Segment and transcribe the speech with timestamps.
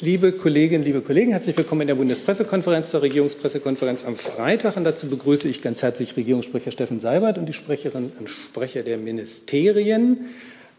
[0.00, 4.76] Liebe Kolleginnen, liebe Kollegen, herzlich willkommen in der Bundespressekonferenz zur Regierungspressekonferenz am Freitag.
[4.76, 8.96] Und dazu begrüße ich ganz herzlich Regierungssprecher Steffen Seibert und die Sprecherinnen und Sprecher der
[8.96, 10.26] Ministerien.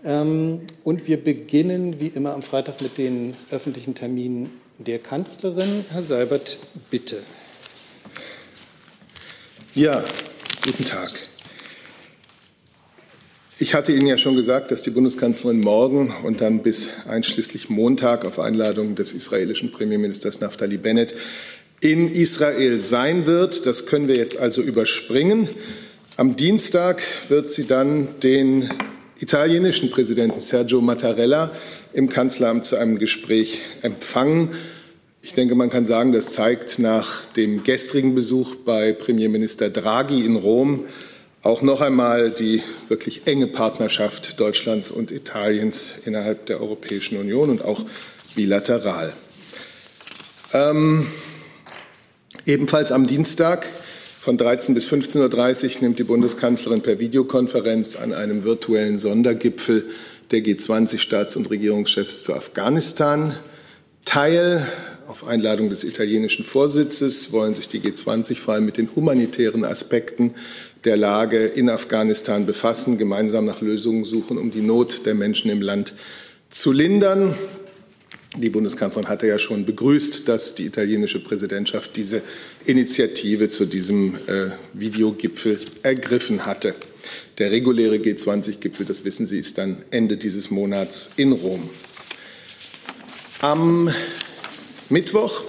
[0.06, 5.84] Ähm, und wir beginnen wie immer am Freitag mit den öffentlichen Terminen der Kanzlerin.
[5.92, 6.58] Herr Seibert,
[6.90, 7.18] bitte.
[9.76, 10.02] Ja,
[10.64, 11.10] guten Tag.
[13.62, 18.24] Ich hatte Ihnen ja schon gesagt, dass die Bundeskanzlerin morgen und dann bis einschließlich Montag
[18.24, 21.14] auf Einladung des israelischen Premierministers Naftali Bennett
[21.82, 23.66] in Israel sein wird.
[23.66, 25.50] Das können wir jetzt also überspringen.
[26.16, 28.70] Am Dienstag wird sie dann den
[29.20, 31.52] italienischen Präsidenten Sergio Mattarella
[31.92, 34.52] im Kanzleramt zu einem Gespräch empfangen.
[35.22, 40.38] Ich denke, man kann sagen, das zeigt nach dem gestrigen Besuch bei Premierminister Draghi in
[40.38, 40.86] Rom,
[41.42, 47.64] auch noch einmal die wirklich enge Partnerschaft Deutschlands und Italiens innerhalb der Europäischen Union und
[47.64, 47.86] auch
[48.36, 49.14] bilateral.
[50.54, 51.08] Ähm,
[52.46, 53.68] ebenfalls am Dienstag
[54.20, 59.90] von 13 bis 15.30 Uhr nimmt die Bundeskanzlerin per Videokonferenz an einem virtuellen Sondergipfel
[60.32, 63.38] der G20-Staats- und Regierungschefs zu Afghanistan
[64.06, 64.68] teil.
[65.08, 70.36] Auf Einladung des italienischen Vorsitzes wollen sich die G20 vor allem mit den humanitären Aspekten
[70.86, 75.62] der Lage in Afghanistan befassen, gemeinsam nach Lösungen suchen, um die Not der Menschen im
[75.62, 75.94] Land
[76.50, 77.36] zu lindern.
[78.38, 82.22] Die Bundeskanzlerin hatte ja schon begrüßt, dass die italienische Präsidentschaft diese
[82.66, 86.76] Initiative zu diesem äh, Videogipfel ergriffen hatte.
[87.40, 91.70] Der reguläre G20-Gipfel, das wissen Sie, ist dann Ende dieses Monats in Rom.
[93.42, 93.92] Am
[94.90, 95.44] Mittwoch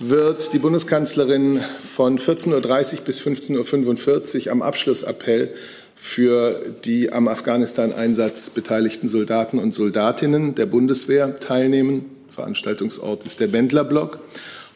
[0.00, 5.54] wird die Bundeskanzlerin von 14.30 Uhr bis 15.45 Uhr am Abschlussappell
[5.96, 12.04] für die am Afghanistan-Einsatz beteiligten Soldaten und Soldatinnen der Bundeswehr teilnehmen.
[12.28, 14.20] Veranstaltungsort ist der Bendlerblock.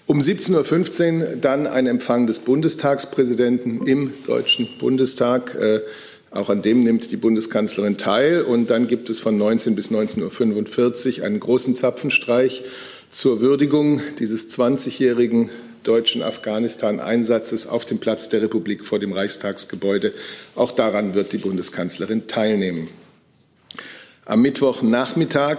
[0.07, 5.55] Um 17.15 Uhr dann ein Empfang des Bundestagspräsidenten im Deutschen Bundestag.
[5.55, 5.81] Äh,
[6.33, 8.43] auch an dem nimmt die Bundeskanzlerin teil.
[8.43, 12.65] Und dann gibt es von 19 bis 19.45 Uhr einen großen Zapfenstreich
[13.13, 15.51] zur Würdigung dieses 20-jährigen
[15.83, 20.15] deutschen Afghanistan-Einsatzes auf dem Platz der Republik vor dem Reichstagsgebäude.
[20.55, 22.89] Auch daran wird die Bundeskanzlerin teilnehmen.
[24.25, 25.59] Am Mittwochnachmittag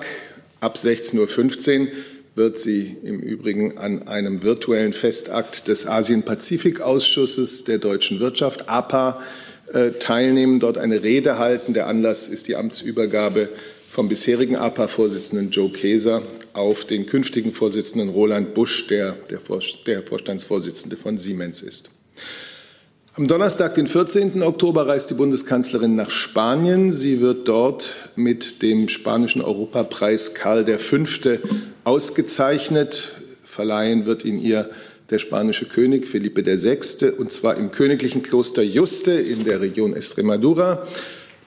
[0.62, 1.88] ab 16.15 Uhr
[2.36, 9.22] wird sie im Übrigen an einem virtuellen Festakt des Asien-Pazifik-Ausschusses der deutschen Wirtschaft, APA,
[9.72, 11.76] äh, teilnehmen, dort eine Rede halten.
[11.76, 13.50] Der Anlass ist die Amtsübergabe
[13.94, 16.24] vom bisherigen APA-Vorsitzenden Joe Keser
[16.54, 21.92] auf den künftigen Vorsitzenden Roland Busch, der der, Vorstandsvorsitzende von Siemens ist.
[23.14, 24.42] Am Donnerstag, den 14.
[24.42, 26.92] Oktober, reist die Bundeskanzlerin nach Spanien.
[26.92, 30.98] Sie wird dort mit dem spanischen Europapreis Karl V.
[31.84, 33.12] ausgezeichnet.
[33.44, 34.72] Verleihen wird ihn ihr
[35.12, 37.12] der spanische König Felipe VI.
[37.12, 40.88] und zwar im königlichen Kloster Juste in der Region Extremadura.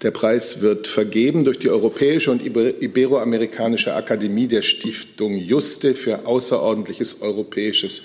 [0.02, 7.22] Der Preis wird vergeben durch die Europäische und Iberoamerikanische Akademie der Stiftung Juste für außerordentliches
[7.22, 8.02] europäisches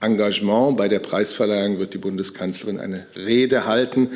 [0.00, 0.76] Engagement.
[0.76, 4.10] Bei der Preisverleihung wird die Bundeskanzlerin eine Rede halten.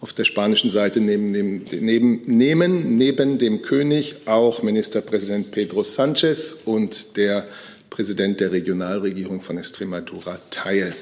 [0.00, 7.16] Auf der spanischen Seite nehmen, neben, nehmen neben dem König auch Ministerpräsident Pedro Sanchez und
[7.16, 7.46] der
[7.90, 10.92] Präsident der Regionalregierung von Extremadura teil.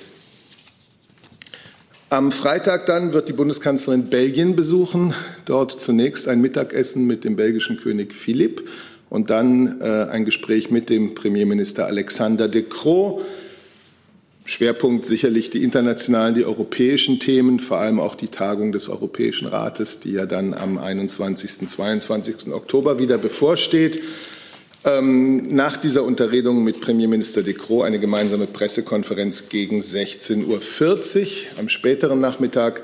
[2.13, 5.15] Am Freitag dann wird die Bundeskanzlerin Belgien besuchen.
[5.45, 8.69] Dort zunächst ein Mittagessen mit dem belgischen König Philipp
[9.09, 13.21] und dann äh, ein Gespräch mit dem Premierminister Alexander de Croo.
[14.45, 20.01] Schwerpunkt sicherlich die internationalen, die europäischen Themen, vor allem auch die Tagung des Europäischen Rates,
[20.01, 21.69] die ja dann am 21.
[21.69, 22.53] 22.
[22.53, 24.03] Oktober wieder bevorsteht.
[24.83, 31.59] Ähm, nach dieser Unterredung mit Premierminister De Croo eine gemeinsame Pressekonferenz gegen 16.40 Uhr.
[31.59, 32.83] Am späteren Nachmittag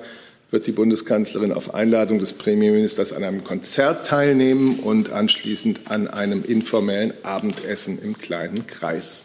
[0.51, 6.45] wird die Bundeskanzlerin auf Einladung des Premierministers an einem Konzert teilnehmen und anschließend an einem
[6.45, 9.25] informellen Abendessen im kleinen Kreis.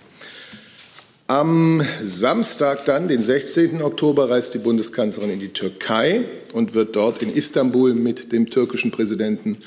[1.27, 3.81] Am Samstag dann, den 16.
[3.81, 6.23] Oktober, reist die Bundeskanzlerin in die Türkei
[6.53, 9.57] und wird dort in Istanbul mit dem türkischen Präsidenten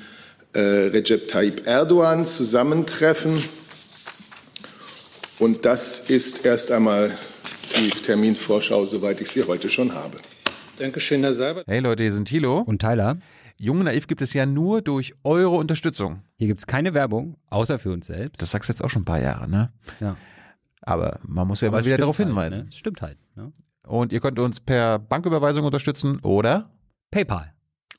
[0.55, 3.43] Recep Tayyip Erdogan zusammentreffen.
[5.39, 7.11] Und das ist erst einmal
[7.77, 10.19] die Terminvorschau, soweit ich sie heute schon habe.
[10.79, 11.67] Dankeschön, Herr Seibert.
[11.67, 13.19] Hey Leute, hier sind Thilo und Tyler.
[13.57, 16.23] Jung und Naiv gibt es ja nur durch eure Unterstützung.
[16.37, 18.43] Hier gibt es keine Werbung, außer für uns selbst.
[18.43, 19.73] Das sagst du jetzt auch schon ein paar Jahre, ne?
[20.01, 20.17] Ja.
[20.83, 22.65] Aber man muss ja Aber mal wieder darauf halt, hinweisen.
[22.65, 22.73] Ne?
[22.73, 23.19] Stimmt halt.
[23.37, 23.53] Ne?
[23.87, 26.71] Und ihr könnt uns per Banküberweisung unterstützen oder
[27.11, 27.54] PayPal.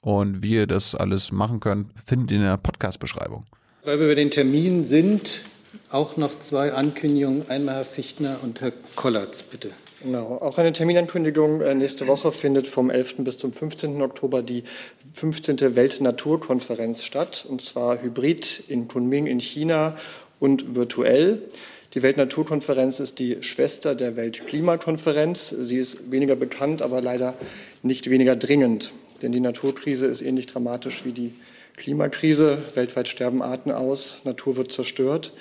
[0.06, 3.48] Und wie ihr das alles machen könnt, findet ihr in der Podcast-Beschreibung.
[3.84, 5.42] Weil wir über den Termin sind,
[5.90, 7.50] auch noch zwei Ankündigungen.
[7.50, 9.72] Einmal Herr Fichtner und Herr Kollatz, bitte.
[10.04, 11.62] Genau, auch eine Terminankündigung.
[11.62, 13.16] Äh, nächste Woche findet vom 11.
[13.24, 14.00] bis zum 15.
[14.04, 14.64] Oktober die
[15.14, 15.76] 15.
[15.76, 19.98] Weltnaturkonferenz statt, und zwar hybrid in Kunming in China
[20.40, 21.42] und virtuell.
[21.96, 25.50] Die Weltnaturkonferenz ist die Schwester der Weltklimakonferenz.
[25.50, 27.34] Sie ist weniger bekannt, aber leider
[27.82, 28.92] nicht weniger dringend.
[29.26, 31.34] Denn die Naturkrise ist ähnlich dramatisch wie die
[31.78, 32.60] Klimakrise.
[32.76, 35.34] Weltweit sterben Arten aus, Natur wird zerstört.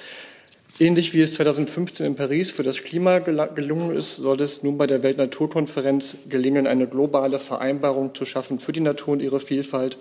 [0.80, 4.86] Ähnlich wie es 2015 in Paris für das Klima gelungen ist, soll es nun bei
[4.86, 9.98] der Weltnaturkonferenz gelingen, eine globale Vereinbarung zu schaffen für die Natur und ihre Vielfalt.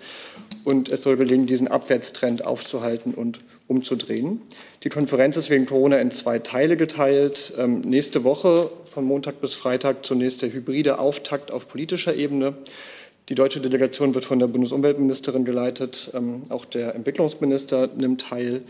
[0.64, 4.40] Und es soll gelingen, diesen Abwärtstrend aufzuhalten und umzudrehen.
[4.82, 7.52] Die Konferenz ist wegen Corona in zwei Teile geteilt.
[7.58, 12.54] Ähm, nächste Woche von Montag bis Freitag zunächst der hybride Auftakt auf politischer Ebene.
[13.30, 16.10] Die deutsche Delegation wird von der Bundesumweltministerin geleitet.
[16.14, 18.62] Ähm, auch der Entwicklungsminister nimmt teil.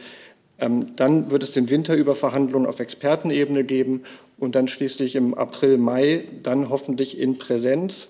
[0.60, 4.04] Ähm, dann wird es den Winter über Verhandlungen auf Expertenebene geben
[4.38, 8.08] und dann schließlich im April, Mai dann hoffentlich in Präsenz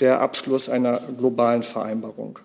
[0.00, 2.38] der Abschluss einer globalen Vereinbarung.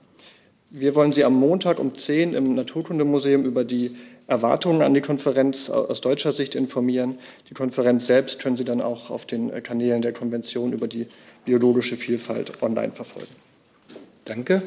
[0.69, 3.95] Wir wollen Sie am Montag um 10 im Naturkundemuseum über die
[4.33, 7.19] Erwartungen an die Konferenz aus deutscher Sicht informieren.
[7.49, 11.07] Die Konferenz selbst können Sie dann auch auf den Kanälen der Konvention über die
[11.45, 13.33] biologische Vielfalt online verfolgen.
[14.25, 14.63] Danke.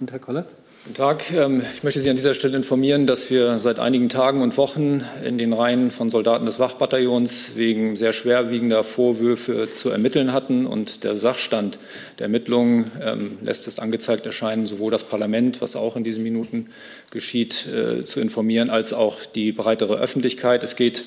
[0.00, 0.46] Und Herr Koller?
[0.86, 1.32] Guten Tag.
[1.32, 5.04] Ähm, ich möchte Sie an dieser Stelle informieren, dass wir seit einigen Tagen und Wochen
[5.24, 10.64] in den Reihen von Soldaten des Wachbataillons wegen sehr schwerwiegender Vorwürfe zu ermitteln hatten.
[10.64, 11.80] Und der Sachstand
[12.20, 16.66] der Ermittlungen ähm, lässt es angezeigt erscheinen, sowohl das Parlament, was auch in diesen Minuten
[17.10, 20.62] geschieht, äh, zu informieren, als auch die breitere Öffentlichkeit.
[20.62, 21.04] Es geht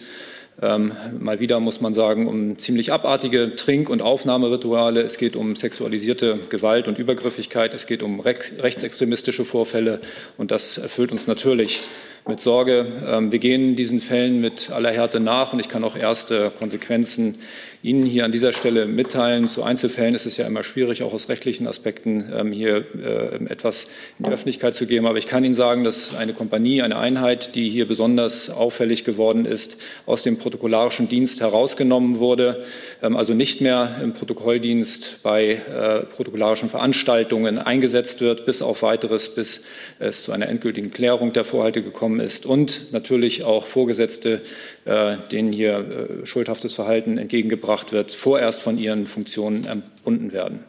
[0.62, 5.02] ähm, mal wieder muss man sagen, um ziemlich abartige Trink- und Aufnahmerituale.
[5.02, 7.74] Es geht um sexualisierte Gewalt und Übergriffigkeit.
[7.74, 10.02] Es geht um rechtsextremistische Vorfälle.
[10.38, 11.84] Und das erfüllt uns natürlich
[12.28, 12.86] mit Sorge.
[13.08, 17.40] Ähm, wir gehen diesen Fällen mit aller Härte nach und ich kann auch erste Konsequenzen
[17.82, 19.48] Ihnen hier an dieser Stelle mitteilen.
[19.48, 23.88] Zu Einzelfällen ist es ja immer schwierig, auch aus rechtlichen Aspekten ähm, hier äh, etwas
[24.18, 25.06] in die Öffentlichkeit zu geben.
[25.06, 29.46] Aber ich kann Ihnen sagen, dass eine Kompanie, eine Einheit, die hier besonders auffällig geworden
[29.46, 32.66] ist, aus dem protokollarischen Dienst herausgenommen wurde,
[33.02, 39.34] ähm, also nicht mehr im Protokolldienst bei äh, protokollarischen Veranstaltungen eingesetzt wird, bis auf weiteres,
[39.34, 39.64] bis
[40.00, 44.42] es zu einer endgültigen Klärung der Vorhalte gekommen ist und natürlich auch Vorgesetzte,
[44.86, 50.64] denen hier schuldhaftes Verhalten entgegengebracht gebracht wird, vorerst von ihren Funktionen entbunden werden.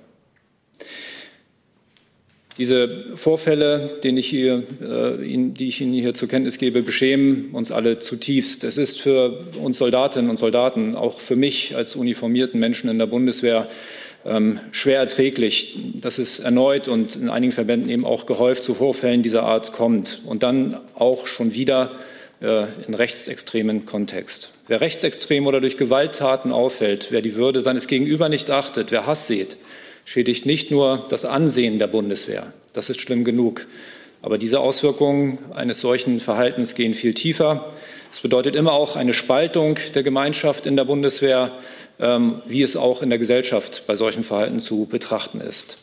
[2.58, 5.24] Diese Vorfälle, ich hier, äh,
[5.54, 8.64] die ich Ihnen hier zur Kenntnis gebe, beschämen uns alle zutiefst.
[8.64, 13.06] Es ist für uns Soldatinnen und Soldaten, auch für mich als uniformierten Menschen in der
[13.06, 13.68] Bundeswehr,
[14.26, 19.22] ähm, schwer erträglich, dass es erneut und in einigen Verbänden eben auch gehäuft zu Vorfällen
[19.22, 24.50] dieser Art kommt und dann auch schon wieder äh, in rechtsextremen Kontext.
[24.66, 29.26] Wer rechtsextrem oder durch Gewalttaten auffällt, wer die Würde seines Gegenüber nicht achtet, wer Hass
[29.26, 29.58] sieht,
[30.06, 32.52] schädigt nicht nur das Ansehen der Bundeswehr.
[32.72, 33.66] Das ist schlimm genug.
[34.22, 37.72] Aber diese Auswirkungen eines solchen Verhaltens gehen viel tiefer.
[38.12, 41.52] Es bedeutet immer auch eine Spaltung der Gemeinschaft in der Bundeswehr,
[41.98, 45.78] ähm, wie es auch in der Gesellschaft bei solchen Verhalten zu betrachten ist.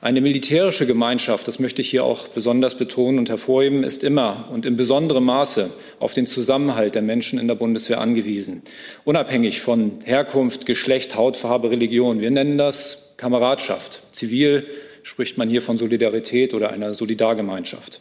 [0.00, 4.64] Eine militärische Gemeinschaft, das möchte ich hier auch besonders betonen und hervorheben, ist immer und
[4.64, 8.62] in besonderem Maße auf den Zusammenhalt der Menschen in der Bundeswehr angewiesen,
[9.04, 12.20] unabhängig von Herkunft, Geschlecht, Hautfarbe, Religion.
[12.20, 14.04] Wir nennen das Kameradschaft.
[14.12, 14.68] Zivil
[15.02, 18.00] spricht man hier von Solidarität oder einer Solidargemeinschaft.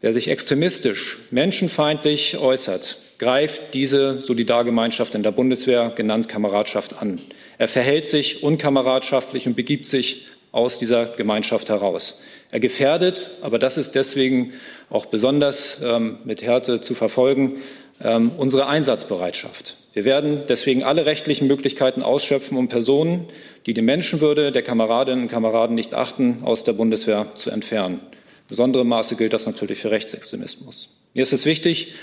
[0.00, 7.20] Wer sich extremistisch, menschenfeindlich äußert, greift diese Solidargemeinschaft in der Bundeswehr, genannt Kameradschaft, an.
[7.56, 12.20] Er verhält sich unkameradschaftlich und begibt sich aus dieser Gemeinschaft heraus.
[12.50, 14.52] Er gefährdet, aber das ist deswegen
[14.90, 17.62] auch besonders ähm, mit Härte zu verfolgen,
[18.02, 19.76] ähm, unsere Einsatzbereitschaft.
[19.94, 23.26] Wir werden deswegen alle rechtlichen Möglichkeiten ausschöpfen, um Personen,
[23.66, 28.00] die die Menschenwürde der Kameradinnen und Kameraden nicht achten, aus der Bundeswehr zu entfernen.
[28.02, 30.88] In besonderem Maße gilt das natürlich für Rechtsextremismus.
[31.14, 31.94] Mir ist es wichtig,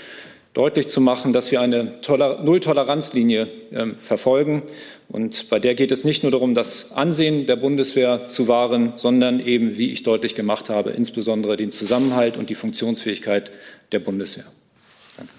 [0.54, 1.94] deutlich zu machen, dass wir eine
[2.42, 4.62] Nulltoleranzlinie äh, verfolgen.
[5.08, 9.40] Und bei der geht es nicht nur darum, das Ansehen der Bundeswehr zu wahren, sondern
[9.40, 13.50] eben, wie ich deutlich gemacht habe, insbesondere den Zusammenhalt und die Funktionsfähigkeit
[13.92, 14.44] der Bundeswehr.
[15.16, 15.32] Danke.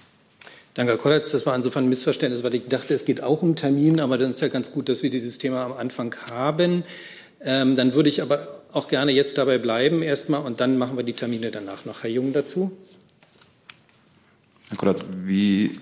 [0.74, 1.30] Danke, Herr Kollatz.
[1.32, 4.30] Das war insofern ein Missverständnis, weil ich dachte, es geht auch um Termin, aber dann
[4.30, 6.84] ist ja ganz gut, dass wir dieses Thema am Anfang haben.
[7.44, 11.04] Ähm, dann würde ich aber auch gerne jetzt dabei bleiben erstmal und dann machen wir
[11.04, 12.02] die Termine danach noch.
[12.02, 12.72] Herr Jung dazu.
[14.72, 15.78] Herr Kollatz, wie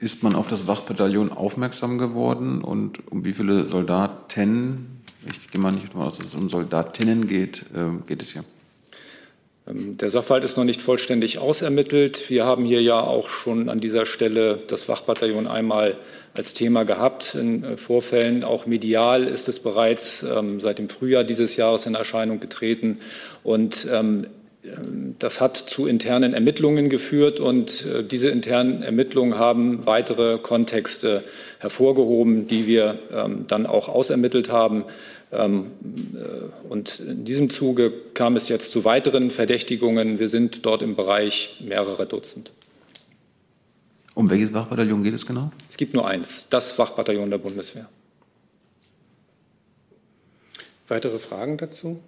[0.00, 5.70] ist man auf das Wachbataillon aufmerksam geworden und um wie viele Soldaten, ich gehe mal
[5.70, 8.44] nicht davon aus, dass es um Soldatinnen geht, äh, geht es hier?
[9.68, 12.30] Ähm, der Sachverhalt ist noch nicht vollständig ausermittelt.
[12.30, 15.98] Wir haben hier ja auch schon an dieser Stelle das Wachbataillon einmal
[16.32, 18.44] als Thema gehabt in äh, Vorfällen.
[18.44, 23.00] Auch medial ist es bereits ähm, seit dem Frühjahr dieses Jahres in Erscheinung getreten.
[23.42, 24.26] Und ähm,
[25.18, 31.24] das hat zu internen Ermittlungen geführt und äh, diese internen Ermittlungen haben weitere Kontexte
[31.58, 32.98] hervorgehoben, die wir
[33.48, 34.84] dann auch ausermittelt haben.
[35.32, 35.72] Ähm,
[36.14, 40.18] äh, und in diesem Zuge kam es jetzt zu weiteren Verdächtigungen.
[40.18, 42.52] Wir sind dort im Bereich mehrerer Dutzend.
[44.14, 45.50] Um welches Wachbataillon geht es genau?
[45.70, 47.88] Es gibt nur eins, das Wachbataillon der Bundeswehr.
[50.88, 52.00] Weitere Fragen dazu?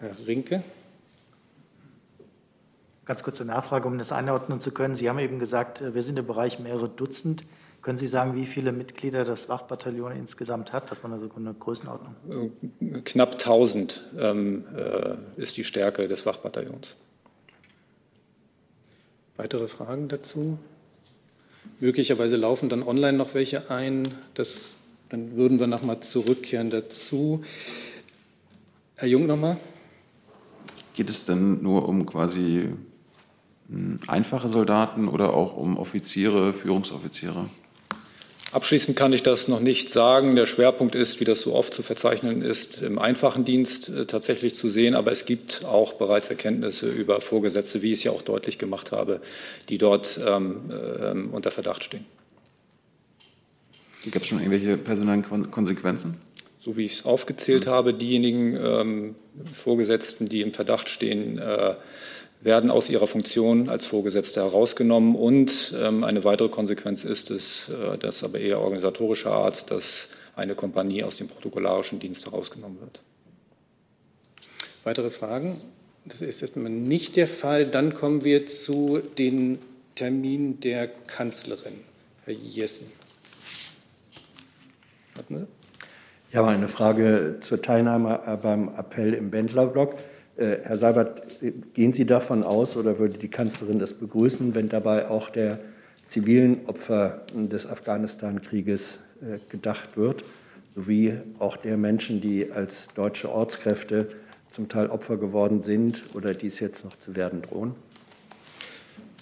[0.00, 0.62] Herr Rinke.
[3.04, 4.94] Ganz kurze Nachfrage, um das einordnen zu können.
[4.94, 7.44] Sie haben eben gesagt, äh, wir sind im Bereich mehrere Dutzend.
[7.82, 12.14] Können Sie sagen, wie viele Mitglieder das Wachbataillon insgesamt hat, dass man also eine Größenordnung?
[12.80, 16.96] Äh, knapp 1000 ähm, äh, ist die Stärke des Wachbataillons.
[19.36, 20.58] Weitere Fragen dazu?
[21.78, 24.14] Möglicherweise laufen dann online noch welche ein.
[24.32, 24.76] Das,
[25.10, 27.44] dann würden wir noch mal zurückkehren dazu.
[28.96, 29.58] Herr Jung nochmal.
[30.94, 32.68] Geht es denn nur um quasi
[33.68, 37.46] hm, einfache Soldaten oder auch um Offiziere, Führungsoffiziere?
[38.52, 40.34] Abschließend kann ich das noch nicht sagen.
[40.34, 44.56] Der Schwerpunkt ist, wie das so oft zu verzeichnen ist, im einfachen Dienst äh, tatsächlich
[44.56, 44.94] zu sehen.
[44.96, 48.90] Aber es gibt auch bereits Erkenntnisse über Vorgesetzte, wie ich es ja auch deutlich gemacht
[48.90, 49.20] habe,
[49.68, 52.04] die dort ähm, äh, unter Verdacht stehen.
[54.02, 56.16] Gibt es schon irgendwelche personellen Konsequenzen?
[56.60, 59.14] So wie ich es aufgezählt habe, diejenigen ähm,
[59.54, 61.74] Vorgesetzten, die im Verdacht stehen, äh,
[62.42, 65.14] werden aus ihrer Funktion als Vorgesetzte herausgenommen.
[65.14, 70.54] Und ähm, eine weitere Konsequenz ist es, äh, das aber eher organisatorischer Art, dass eine
[70.54, 73.00] Kompanie aus dem protokollarischen Dienst herausgenommen wird.
[74.84, 75.62] Weitere Fragen?
[76.04, 77.66] Das ist erstmal nicht der Fall.
[77.66, 79.60] Dann kommen wir zu den
[79.94, 81.74] Terminen der Kanzlerin.
[82.26, 82.86] Herr Jessen.
[86.30, 89.96] Ich habe eine Frage zur Teilnahme beim Appell im Bändlerblock.
[90.36, 91.22] Äh, Herr Seibert,
[91.74, 95.58] gehen Sie davon aus oder würde die Kanzlerin das begrüßen, wenn dabei auch der
[96.06, 100.22] zivilen Opfer des Afghanistan-Krieges äh, gedacht wird,
[100.76, 104.10] sowie auch der Menschen, die als deutsche Ortskräfte
[104.52, 107.74] zum Teil Opfer geworden sind oder dies jetzt noch zu werden drohen?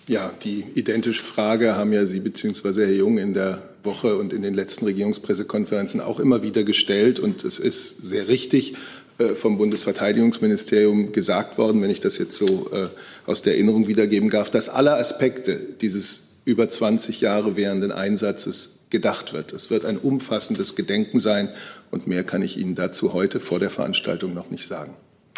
[0.09, 2.87] Ja, die identische Frage haben ja Sie bzw.
[2.87, 7.21] Herr Jung in der Woche und in den letzten Regierungspressekonferenzen auch immer wieder gestellt.
[7.21, 8.75] Und es ist sehr richtig,
[9.19, 12.89] äh, vom Bundesverteidigungsministerium gesagt worden, wenn ich das jetzt so äh,
[13.27, 19.35] aus der Erinnerung wiedergeben darf, dass alle Aspekte dieses über 20 Jahre währenden Einsatzes gedacht
[19.35, 19.53] wird.
[19.53, 21.51] Es wird ein umfassendes Gedenken sein
[21.91, 24.95] und mehr kann ich Ihnen dazu heute vor der Veranstaltung noch nicht sagen.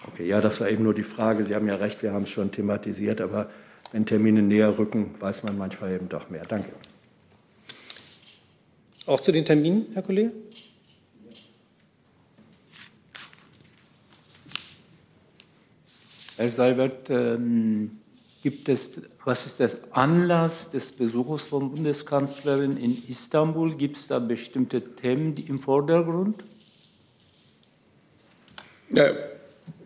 [0.06, 1.44] Okay, ja, das war eben nur die Frage.
[1.44, 3.50] Sie haben ja recht, wir haben es schon thematisiert, aber
[3.92, 6.44] wenn Termine näher rücken, weiß man manchmal eben doch mehr.
[6.46, 6.70] Danke.
[9.06, 10.32] Auch zu den Terminen, Herr Kollege?
[16.36, 17.98] Herr Seibert, ähm,
[18.42, 18.92] gibt es,
[19.24, 23.76] was ist der Anlass des Besuches von Bundeskanzlerin in Istanbul?
[23.76, 26.44] Gibt es da bestimmte Themen im Vordergrund?
[28.90, 29.12] Ja,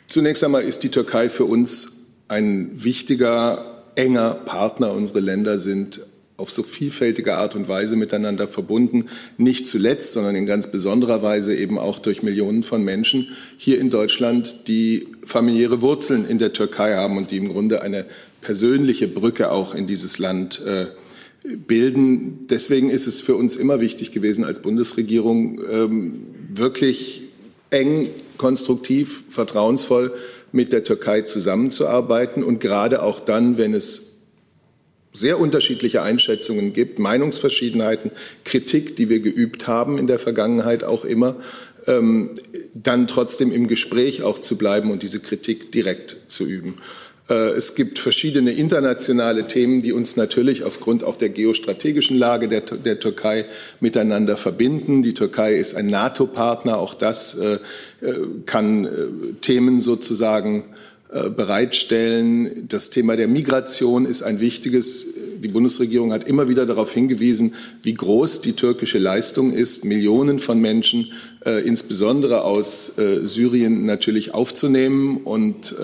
[0.07, 4.93] zunächst einmal ist die Türkei für uns ein wichtiger, enger Partner.
[4.93, 6.01] Unsere Länder sind
[6.37, 9.07] auf so vielfältige Art und Weise miteinander verbunden,
[9.39, 13.89] nicht zuletzt, sondern in ganz besonderer Weise eben auch durch Millionen von Menschen hier in
[13.89, 18.07] Deutschland, die familiäre Wurzeln in der Türkei haben und die im Grunde eine
[18.41, 20.87] persönliche Brücke auch in dieses Land äh,
[21.45, 22.47] bilden.
[22.51, 27.23] Deswegen ist es für uns immer wichtig gewesen, als Bundesregierung ähm, wirklich
[27.71, 28.09] eng,
[28.39, 30.13] konstruktiv, vertrauensvoll
[30.55, 34.13] mit der Türkei zusammenzuarbeiten und gerade auch dann, wenn es
[35.13, 38.13] sehr unterschiedliche Einschätzungen gibt, Meinungsverschiedenheiten,
[38.45, 41.35] Kritik, die wir geübt haben in der Vergangenheit auch immer,
[41.89, 42.37] ähm,
[42.73, 46.79] dann trotzdem im Gespräch auch zu bleiben und diese Kritik direkt zu üben.
[47.29, 52.61] Äh, es gibt verschiedene internationale Themen, die uns natürlich aufgrund auch der geostrategischen Lage der,
[52.61, 53.47] der Türkei
[53.81, 55.03] miteinander verbinden.
[55.03, 57.59] Die Türkei ist ein NATO-Partner, auch das äh,
[58.01, 58.15] äh
[58.47, 58.91] kann äh,
[59.41, 60.65] Themen sozusagen
[61.13, 62.67] äh, bereitstellen.
[62.69, 65.07] Das Thema der Migration ist ein wichtiges.
[65.39, 70.59] Die Bundesregierung hat immer wieder darauf hingewiesen, wie groß die türkische Leistung ist, Millionen von
[70.59, 71.13] Menschen,
[71.45, 75.75] insbesondere aus Syrien, natürlich aufzunehmen und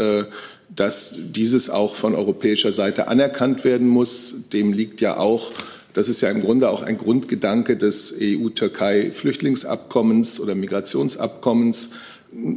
[0.75, 4.49] dass dieses auch von europäischer Seite anerkannt werden muss.
[4.53, 5.51] Dem liegt ja auch
[5.93, 11.91] das ist ja im Grunde auch ein Grundgedanke des EU-Türkei-Flüchtlingsabkommens oder Migrationsabkommens.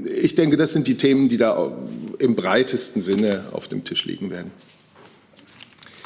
[0.05, 1.71] Ich denke, das sind die Themen, die da
[2.19, 4.51] im breitesten Sinne auf dem Tisch liegen werden.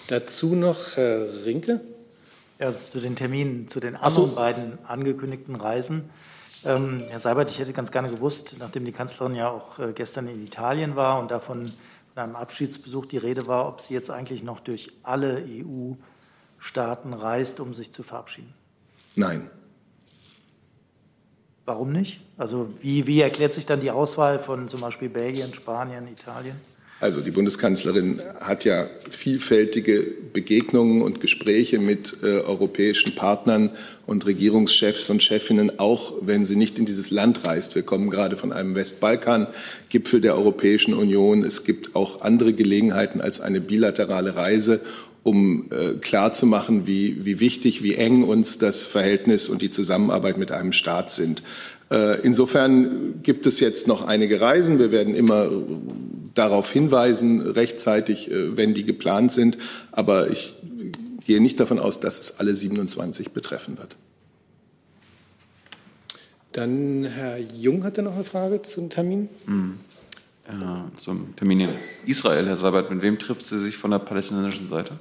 [0.07, 1.81] Dazu noch Herr Rinke.
[2.59, 4.35] Ja, zu den Terminen, zu den anderen so.
[4.35, 6.09] beiden angekündigten Reisen.
[6.65, 10.27] Ähm, Herr Seibert, ich hätte ganz gerne gewusst, nachdem die Kanzlerin ja auch äh, gestern
[10.27, 11.71] in Italien war und davon
[12.17, 17.59] von einem Abschiedsbesuch die Rede war, ob sie jetzt eigentlich noch durch alle EU-Staaten reist,
[17.59, 18.55] um sich zu verabschieden.
[19.15, 19.51] Nein.
[21.65, 22.21] Warum nicht?
[22.35, 26.59] Also wie, wie erklärt sich dann die Auswahl von zum Beispiel Belgien, Spanien, Italien?
[26.99, 33.69] Also die Bundeskanzlerin hat ja vielfältige Begegnungen und Gespräche mit äh, europäischen Partnern
[34.07, 37.75] und Regierungschefs und Chefinnen, auch wenn sie nicht in dieses Land reist.
[37.75, 41.43] Wir kommen gerade von einem Westbalkan-Gipfel der Europäischen Union.
[41.43, 44.81] Es gibt auch andere Gelegenheiten als eine bilaterale Reise,
[45.21, 50.51] um äh, klarzumachen, wie, wie wichtig, wie eng uns das Verhältnis und die Zusammenarbeit mit
[50.51, 51.43] einem Staat sind.
[51.91, 54.79] Äh, insofern gibt es jetzt noch einige Reisen.
[54.79, 55.51] Wir werden immer
[56.37, 59.57] darauf hinweisen, rechtzeitig, äh, wenn die geplant sind.
[59.91, 60.55] Aber ich
[61.25, 63.95] gehe nicht davon aus, dass es alle 27 betreffen wird.
[66.53, 69.29] Dann Herr Jung hatte noch eine Frage zum Termin.
[69.45, 69.79] Mhm.
[70.47, 71.69] Äh, zum Termin in
[72.05, 72.89] Israel, Herr Sabat.
[72.89, 74.97] Mit wem trifft sie sich von der palästinensischen Seite?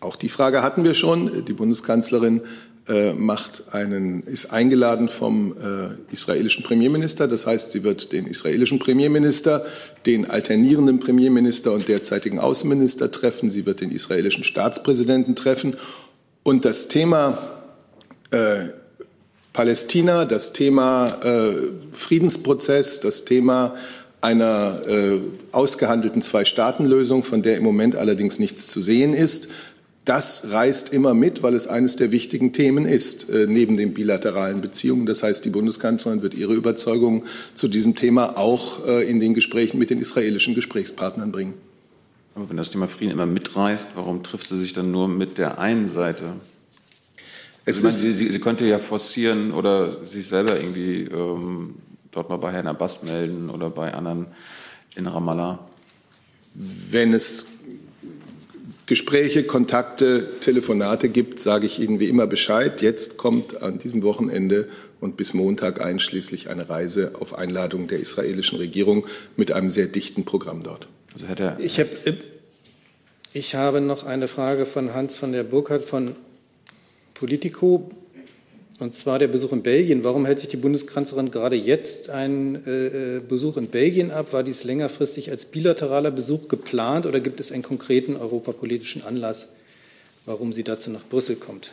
[0.00, 1.44] Auch die Frage hatten wir schon.
[1.44, 2.40] Die Bundeskanzlerin
[2.88, 7.28] äh, macht einen, ist eingeladen vom äh, israelischen Premierminister.
[7.28, 9.64] Das heißt, sie wird den israelischen Premierminister,
[10.04, 13.50] den alternierenden Premierminister und derzeitigen Außenminister treffen.
[13.50, 15.76] Sie wird den israelischen Staatspräsidenten treffen.
[16.42, 17.38] Und das Thema
[18.32, 18.70] äh,
[19.52, 21.52] Palästina, das Thema äh,
[21.92, 23.74] Friedensprozess, das Thema
[24.22, 25.18] einer äh,
[25.50, 29.48] ausgehandelten Zwei-Staaten-Lösung, von der im Moment allerdings nichts zu sehen ist,
[30.04, 34.60] das reißt immer mit, weil es eines der wichtigen Themen ist, äh, neben den bilateralen
[34.60, 35.06] Beziehungen.
[35.06, 39.78] Das heißt, die Bundeskanzlerin wird ihre Überzeugung zu diesem Thema auch äh, in den Gesprächen
[39.78, 41.54] mit den israelischen Gesprächspartnern bringen.
[42.34, 45.58] Aber wenn das Thema Frieden immer mitreißt, warum trifft sie sich dann nur mit der
[45.58, 46.32] einen Seite?
[47.64, 51.76] Also meine, sie, sie, sie, könnte ja forcieren oder sich selber irgendwie ähm,
[52.10, 54.26] dort mal bei Herrn Abbas melden oder bei anderen
[54.96, 55.60] in Ramallah.
[56.54, 57.46] Wenn es
[58.86, 62.82] Gespräche, Kontakte, Telefonate gibt, sage ich Ihnen wie immer Bescheid.
[62.82, 64.68] Jetzt kommt an diesem Wochenende
[65.00, 70.24] und bis Montag einschließlich eine Reise auf Einladung der israelischen Regierung mit einem sehr dichten
[70.24, 70.88] Programm dort.
[71.14, 71.26] Also
[71.58, 71.88] ich, hab,
[73.32, 76.16] ich habe noch eine Frage von Hans von der Burkhardt von
[77.14, 77.90] Politico.
[78.80, 80.02] Und zwar der Besuch in Belgien.
[80.02, 84.32] Warum hält sich die Bundeskanzlerin gerade jetzt einen äh, Besuch in Belgien ab?
[84.32, 89.48] War dies längerfristig als bilateraler Besuch geplant oder gibt es einen konkreten europapolitischen Anlass,
[90.26, 91.72] warum sie dazu nach Brüssel kommt?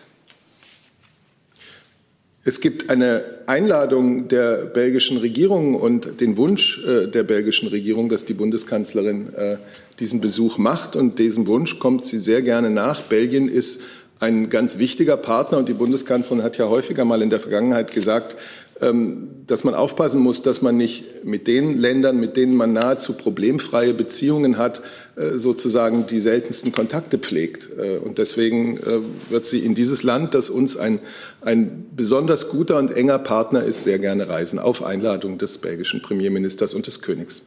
[2.46, 8.26] Es gibt eine Einladung der belgischen Regierung und den Wunsch äh, der belgischen Regierung, dass
[8.26, 9.58] die Bundeskanzlerin äh,
[10.00, 10.96] diesen Besuch macht.
[10.96, 13.02] Und diesem Wunsch kommt sie sehr gerne nach.
[13.02, 13.84] Belgien ist
[14.20, 15.58] ein ganz wichtiger Partner.
[15.58, 18.36] Und die Bundeskanzlerin hat ja häufiger mal in der Vergangenheit gesagt,
[18.82, 23.14] ähm, dass man aufpassen muss, dass man nicht mit den Ländern, mit denen man nahezu
[23.14, 24.82] problemfreie Beziehungen hat,
[25.16, 27.70] äh, sozusagen die seltensten Kontakte pflegt.
[27.78, 31.00] Äh, und deswegen äh, wird sie in dieses Land, das uns ein,
[31.42, 36.74] ein besonders guter und enger Partner ist, sehr gerne reisen, auf Einladung des belgischen Premierministers
[36.74, 37.44] und des Königs.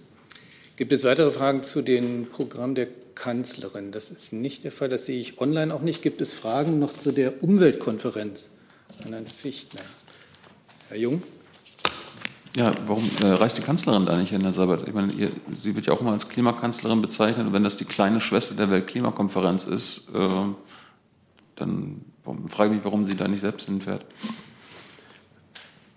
[0.76, 3.92] Gibt es weitere Fragen zu dem Programm der Kanzlerin.
[3.92, 6.02] Das ist nicht der Fall, das sehe ich online auch nicht.
[6.02, 8.50] Gibt es Fragen noch zu der Umweltkonferenz
[9.04, 9.82] an Herrn Fichtner?
[10.88, 11.22] Herr Jung?
[12.56, 14.86] Ja, warum äh, reist die Kanzlerin da nicht hin, Herr Sabat?
[14.86, 17.46] Ich meine, ihr, sie wird ja auch immer als Klimakanzlerin bezeichnet.
[17.46, 20.28] Und wenn das die kleine Schwester der Weltklimakonferenz ist, äh,
[21.56, 22.04] dann
[22.48, 24.04] frage ich mich, warum sie da nicht selbst hinfährt.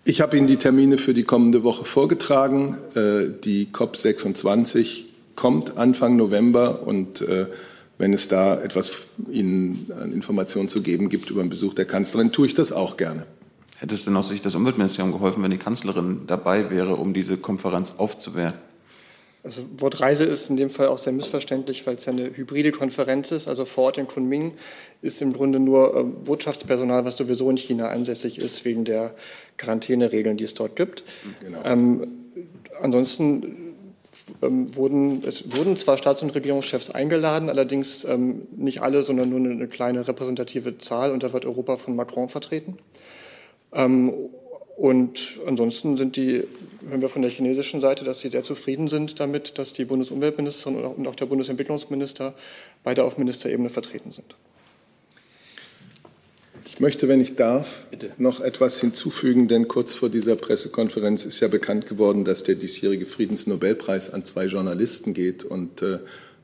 [0.07, 2.77] Ich habe Ihnen die Termine für die kommende Woche vorgetragen.
[2.93, 7.47] Äh, die COP26 kommt Anfang November und äh,
[7.97, 12.31] wenn es da etwas Ihnen an Informationen zu geben gibt über den Besuch der Kanzlerin,
[12.31, 13.25] tue ich das auch gerne.
[13.77, 17.37] Hätte es denn aus Sicht des Umweltministeriums geholfen, wenn die Kanzlerin dabei wäre, um diese
[17.37, 18.53] Konferenz aufzuwehren?
[19.45, 22.71] Also Wort Reise ist in dem Fall auch sehr missverständlich, weil es ja eine hybride
[22.71, 23.47] Konferenz ist.
[23.47, 24.55] Also vor Ort in Kunming
[25.03, 29.13] ist im Grunde nur äh, Botschaftspersonal, was sowieso in China ansässig ist, wegen der
[29.57, 31.03] Quarantäneregeln, die es dort gibt.
[31.43, 31.59] Genau.
[31.63, 32.07] Ähm,
[32.81, 33.75] ansonsten
[34.41, 39.37] ähm, wurden, es wurden zwar Staats- und Regierungschefs eingeladen, allerdings ähm, nicht alle, sondern nur
[39.37, 42.79] eine, eine, kleine repräsentative Zahl und da wird Europa von Macron vertreten.
[43.73, 44.11] Ähm,
[44.75, 46.43] und ansonsten sind die,
[46.87, 50.77] hören wir von der chinesischen Seite, dass sie sehr zufrieden sind damit, dass die Bundesumweltministerin
[50.77, 52.33] und auch der Bundesentwicklungsminister
[52.83, 54.35] beide auf Ministerebene vertreten sind.
[56.67, 58.11] Ich möchte, wenn ich darf, Bitte.
[58.17, 63.05] noch etwas hinzufügen, denn kurz vor dieser Pressekonferenz ist ja bekannt geworden, dass der diesjährige
[63.05, 65.45] Friedensnobelpreis an zwei Journalisten geht.
[65.45, 65.99] Und äh,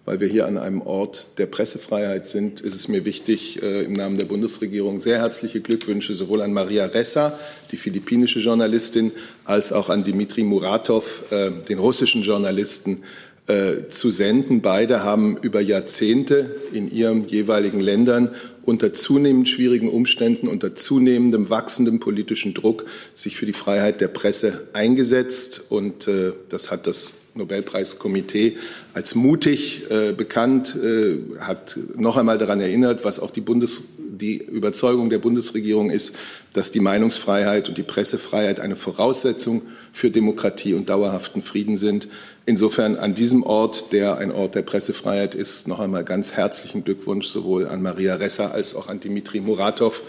[0.05, 3.93] weil wir hier an einem Ort der Pressefreiheit sind, ist es mir wichtig, äh, im
[3.93, 7.37] Namen der Bundesregierung sehr herzliche Glückwünsche sowohl an Maria Ressa,
[7.71, 9.11] die philippinische Journalistin,
[9.45, 13.03] als auch an Dmitri Muratov, äh, den russischen Journalisten,
[13.47, 14.61] äh, zu senden.
[14.61, 21.99] Beide haben über Jahrzehnte in ihren jeweiligen Ländern unter zunehmend schwierigen Umständen, unter zunehmendem wachsendem
[21.99, 25.63] politischen Druck sich für die Freiheit der Presse eingesetzt.
[25.69, 26.07] Und
[26.49, 28.57] das hat das Nobelpreiskomitee
[28.93, 34.37] als mutig äh, bekannt, äh, hat noch einmal daran erinnert, was auch die, Bundes, die
[34.37, 36.15] Überzeugung der Bundesregierung ist,
[36.53, 39.61] dass die Meinungsfreiheit und die Pressefreiheit eine Voraussetzung
[39.93, 42.07] für Demokratie und dauerhaften Frieden sind.
[42.45, 47.27] Insofern an diesem Ort, der ein Ort der Pressefreiheit ist, noch einmal ganz herzlichen Glückwunsch
[47.27, 50.03] sowohl an Maria Ressa als auch an Dimitri Muratov.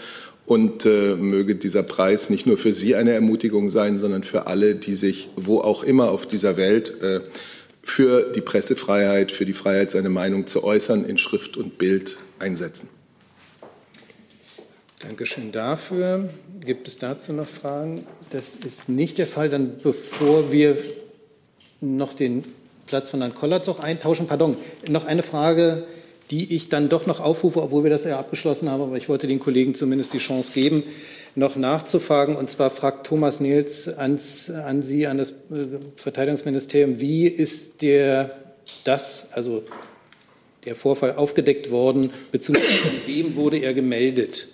[0.45, 4.75] Und äh, möge dieser Preis nicht nur für Sie eine Ermutigung sein, sondern für alle,
[4.75, 7.21] die sich wo auch immer auf dieser Welt äh,
[7.81, 12.89] für die Pressefreiheit, für die Freiheit, seine Meinung zu äußern, in Schrift und Bild einsetzen.
[15.01, 16.29] Dankeschön dafür.
[16.61, 18.07] Gibt es dazu noch Fragen?
[18.31, 19.49] Das ist nicht der Fall.
[19.49, 20.77] Dann bevor wir
[21.81, 22.43] noch den
[22.87, 24.27] Platz von Herrn Kollerzog eintauschen.
[24.27, 24.55] Pardon,
[24.87, 25.85] noch eine Frage,
[26.31, 29.27] die ich dann doch noch aufrufe, obwohl wir das ja abgeschlossen haben, aber ich wollte
[29.27, 30.83] den Kollegen zumindest die Chance geben,
[31.35, 32.35] noch nachzufragen.
[32.35, 38.31] Und zwar fragt Thomas Nils ans, an Sie, an das äh, Verteidigungsministerium, wie ist der,
[38.83, 39.63] das, also
[40.65, 44.47] der Vorfall aufgedeckt worden, beziehungsweise wem wurde er gemeldet?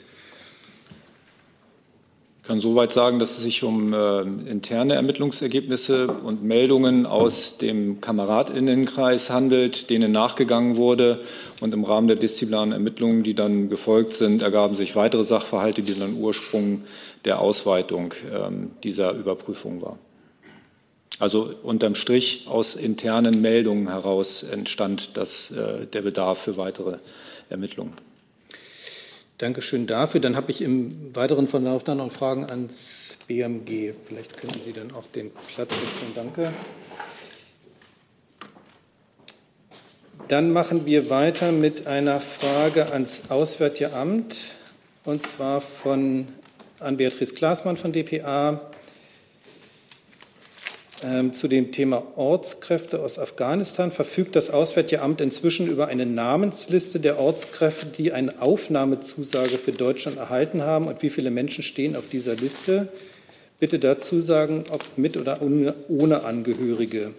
[2.49, 9.29] Kann soweit sagen, dass es sich um äh, interne Ermittlungsergebnisse und Meldungen aus dem Kameradstinnenkreis
[9.29, 11.21] handelt, denen nachgegangen wurde.
[11.62, 15.93] Und im Rahmen der disziplinaren Ermittlungen, die dann gefolgt sind, ergaben sich weitere Sachverhalte, die
[15.93, 16.85] dann Ursprung
[17.23, 18.49] der Ausweitung äh,
[18.83, 19.99] dieser Überprüfung war.
[21.19, 26.97] Also unterm Strich aus internen Meldungen heraus entstand das, äh, der Bedarf für weitere
[27.47, 28.09] Ermittlungen.
[29.39, 30.19] Dankeschön dafür.
[30.19, 33.93] Dann habe ich im weiteren Verlauf dann noch Fragen ans BMG.
[34.06, 36.12] Vielleicht könnten Sie dann auch den Platz wechseln.
[36.13, 36.52] Danke.
[40.28, 44.49] Dann machen wir weiter mit einer Frage ans Auswärtige Amt,
[45.06, 46.28] und zwar von
[46.80, 48.68] an Beatrice Klaasmann von dpa.
[51.01, 56.99] Ähm, zu dem Thema Ortskräfte aus Afghanistan verfügt das Auswärtige Amt inzwischen über eine Namensliste
[56.99, 62.09] der Ortskräfte, die eine Aufnahmezusage für Deutschland erhalten haben und wie viele Menschen stehen auf
[62.09, 62.89] dieser Liste.
[63.59, 67.12] Bitte dazu sagen, ob mit oder ohne Angehörige.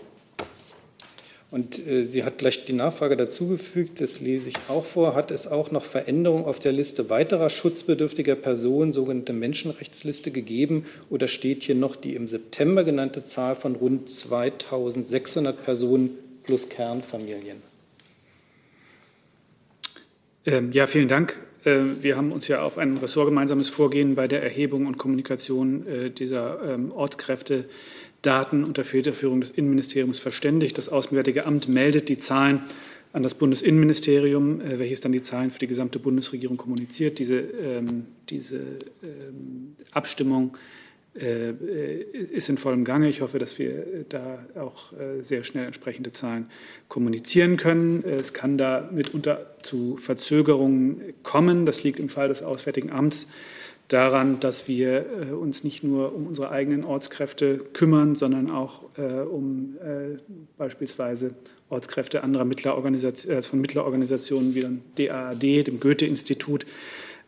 [1.51, 5.17] Und äh, sie hat gleich die Nachfrage dazugefügt, das lese ich auch vor.
[5.17, 10.87] Hat es auch noch Veränderungen auf der Liste weiterer schutzbedürftiger Personen, sogenannte Menschenrechtsliste, gegeben?
[11.09, 16.11] Oder steht hier noch die im September genannte Zahl von rund 2600 Personen
[16.45, 17.63] plus Kernfamilien?
[20.47, 21.37] Ähm, ja, vielen Dank.
[21.65, 26.11] Äh, wir haben uns ja auf ein ressortgemeinsames Vorgehen bei der Erhebung und Kommunikation äh,
[26.11, 27.67] dieser ähm, Ortskräfte
[28.23, 30.77] Daten unter Federführung des Innenministeriums verständigt.
[30.79, 32.63] Das Auswärtige Amt meldet die Zahlen
[33.13, 37.19] an das Bundesinnenministerium, äh, welches dann die Zahlen für die gesamte Bundesregierung kommuniziert.
[37.19, 38.59] Diese, ähm, diese
[39.03, 40.57] ähm, Abstimmung
[41.15, 43.09] äh, ist in vollem Gange.
[43.09, 46.49] Ich hoffe, dass wir da auch äh, sehr schnell entsprechende Zahlen
[46.89, 48.05] kommunizieren können.
[48.05, 51.67] Es kann da mitunter zu Verzögerungen kommen.
[51.67, 53.27] Das liegt im Fall des Auswärtigen Amts
[53.93, 59.03] daran, dass wir äh, uns nicht nur um unsere eigenen Ortskräfte kümmern, sondern auch äh,
[59.03, 60.19] um äh,
[60.57, 61.35] beispielsweise
[61.69, 66.67] Ortskräfte anderer Mittlerorganisation, äh, von Mittlerorganisationen wie dem DAAD, dem Goethe-Institut,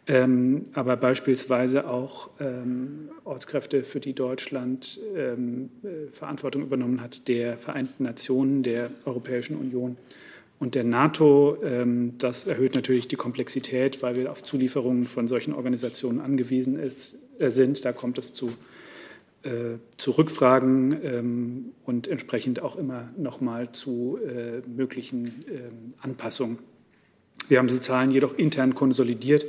[0.07, 7.59] ähm, aber beispielsweise auch ähm, Ortskräfte, für die Deutschland ähm, äh, Verantwortung übernommen hat, der
[7.59, 9.97] Vereinten Nationen, der Europäischen Union
[10.63, 11.59] und der NATO.
[11.65, 17.17] Ähm, das erhöht natürlich die Komplexität, weil wir auf Zulieferungen von solchen Organisationen angewiesen ist,
[17.41, 17.85] äh, sind.
[17.85, 18.47] Da kommt es zu,
[19.43, 26.61] äh, zu Rückfragen ähm, und entsprechend auch immer noch mal zu äh, möglichen ähm, Anpassungen.
[27.49, 29.47] Wir haben diese Zahlen jedoch intern konsolidiert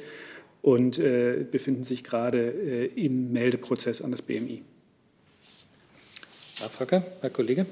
[0.64, 0.98] und
[1.52, 2.50] befinden sich gerade
[2.96, 4.64] im Meldeprozess an das BMI.
[6.62, 7.66] Nachfrage, Herr Kollege.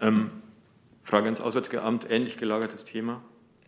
[0.00, 0.30] Ähm,
[1.02, 3.22] Frage ins Auswärtige Amt, ähnlich gelagertes Thema,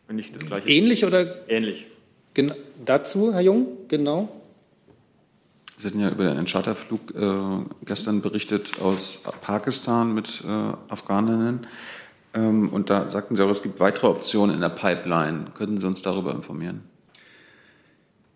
[0.06, 0.68] wenn nicht das gleiche.
[0.68, 1.48] Ähnlich oder?
[1.48, 1.86] Ähnlich.
[2.34, 2.52] Gen
[2.84, 4.28] dazu, Herr Jung, genau.
[5.76, 11.66] Sie hatten ja über einen Charterflug äh, gestern berichtet aus Pakistan mit äh, Afghaninnen.
[12.32, 15.46] Ähm, und da sagten Sie auch, es gibt weitere Optionen in der Pipeline.
[15.54, 16.82] Könnten Sie uns darüber informieren?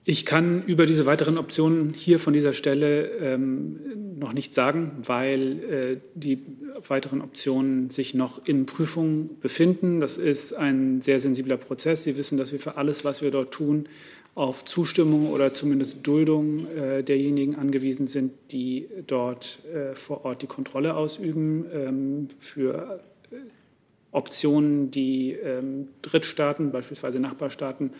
[0.05, 3.79] Ich kann über diese weiteren Optionen hier von dieser Stelle ähm,
[4.21, 6.39] noch nicht sagen, weil äh, die
[6.87, 10.01] weiteren Optionen sich noch in Prüfung befinden.
[10.01, 12.05] Das ist ein sehr sensibler Prozess.
[12.05, 13.89] Sie wissen, dass wir für alles, was wir dort tun,
[14.37, 20.47] auf Zustimmung oder zumindest Duldung äh, derjenigen angewiesen sind, die dort äh, vor Ort die
[20.47, 21.67] Kontrolle ausüben.
[21.73, 23.01] Ähm, für
[24.13, 27.91] Optionen, die ähm, Drittstaaten, beispielsweise Nachbarstaaten,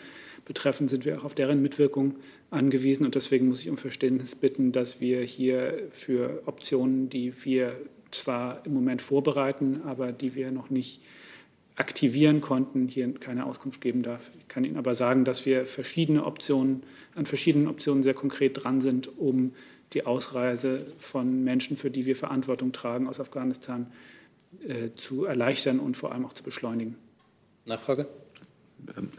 [0.45, 2.15] betreffen, sind wir auch auf deren Mitwirkung
[2.49, 3.05] angewiesen.
[3.05, 7.75] Und deswegen muss ich um Verständnis bitten, dass wir hier für Optionen, die wir
[8.11, 11.01] zwar im Moment vorbereiten, aber die wir noch nicht
[11.75, 14.29] aktivieren konnten, hier keine Auskunft geben darf.
[14.37, 16.83] Ich kann Ihnen aber sagen, dass wir verschiedene Optionen,
[17.15, 19.53] an verschiedenen Optionen sehr konkret dran sind, um
[19.93, 23.87] die Ausreise von Menschen, für die wir Verantwortung tragen, aus Afghanistan
[24.67, 26.97] äh, zu erleichtern und vor allem auch zu beschleunigen.
[27.65, 28.07] Nachfrage?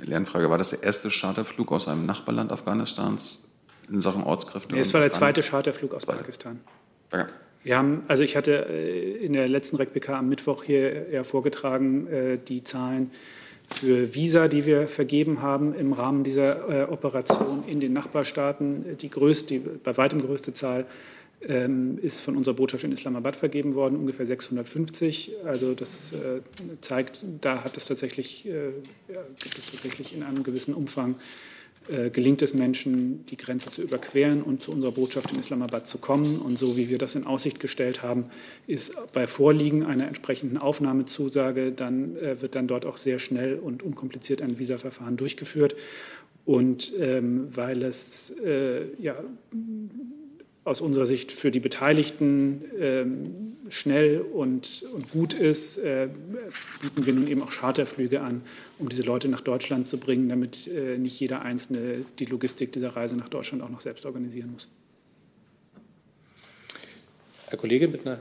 [0.03, 3.43] Lernfrage, war das der erste Charterflug aus einem Nachbarland Afghanistans
[3.91, 4.75] in Sachen Ortskräfte?
[4.75, 6.61] Nee, es war der zweite Charterflug aus Pakistan.
[7.11, 7.33] Danke.
[7.65, 12.07] Wir haben, also ich hatte äh, in der letzten RECPK am Mittwoch hier ja vorgetragen,
[12.09, 13.13] äh, die Zahlen
[13.73, 18.97] für Visa, die wir vergeben haben im Rahmen dieser äh, Operation in den Nachbarstaaten.
[18.99, 20.87] Die größte, die bei weitem größte Zahl ähm,
[21.43, 25.33] ist von unserer Botschaft in Islamabad vergeben worden, ungefähr 650.
[25.45, 26.41] Also das äh,
[26.81, 28.71] zeigt, da hat es tatsächlich, äh,
[29.43, 31.17] gibt es tatsächlich in einem gewissen Umfang
[31.89, 35.99] äh, gelingt es Menschen, die Grenze zu überqueren und zu unserer Botschaft in Islamabad zu
[35.99, 36.39] kommen.
[36.39, 38.27] Und so wie wir das in Aussicht gestellt haben,
[38.69, 43.83] ist bei Vorliegen einer entsprechenden Aufnahmezusage, dann äh, wird dann dort auch sehr schnell und
[43.83, 45.75] unkompliziert ein Visaverfahren durchgeführt.
[46.45, 49.17] Und ähm, weil es äh, ja
[50.65, 56.09] aus unserer Sicht für die Beteiligten ähm, schnell und, und, gut ist, äh,
[56.81, 58.43] bieten wir nun eben auch Charterflüge an,
[58.79, 62.95] um diese Leute nach Deutschland zu bringen, damit äh, nicht jeder Einzelne die Logistik dieser
[62.95, 64.69] Reise nach Deutschland auch noch selbst organisieren muss.
[67.49, 68.19] Herr Kollege mit einer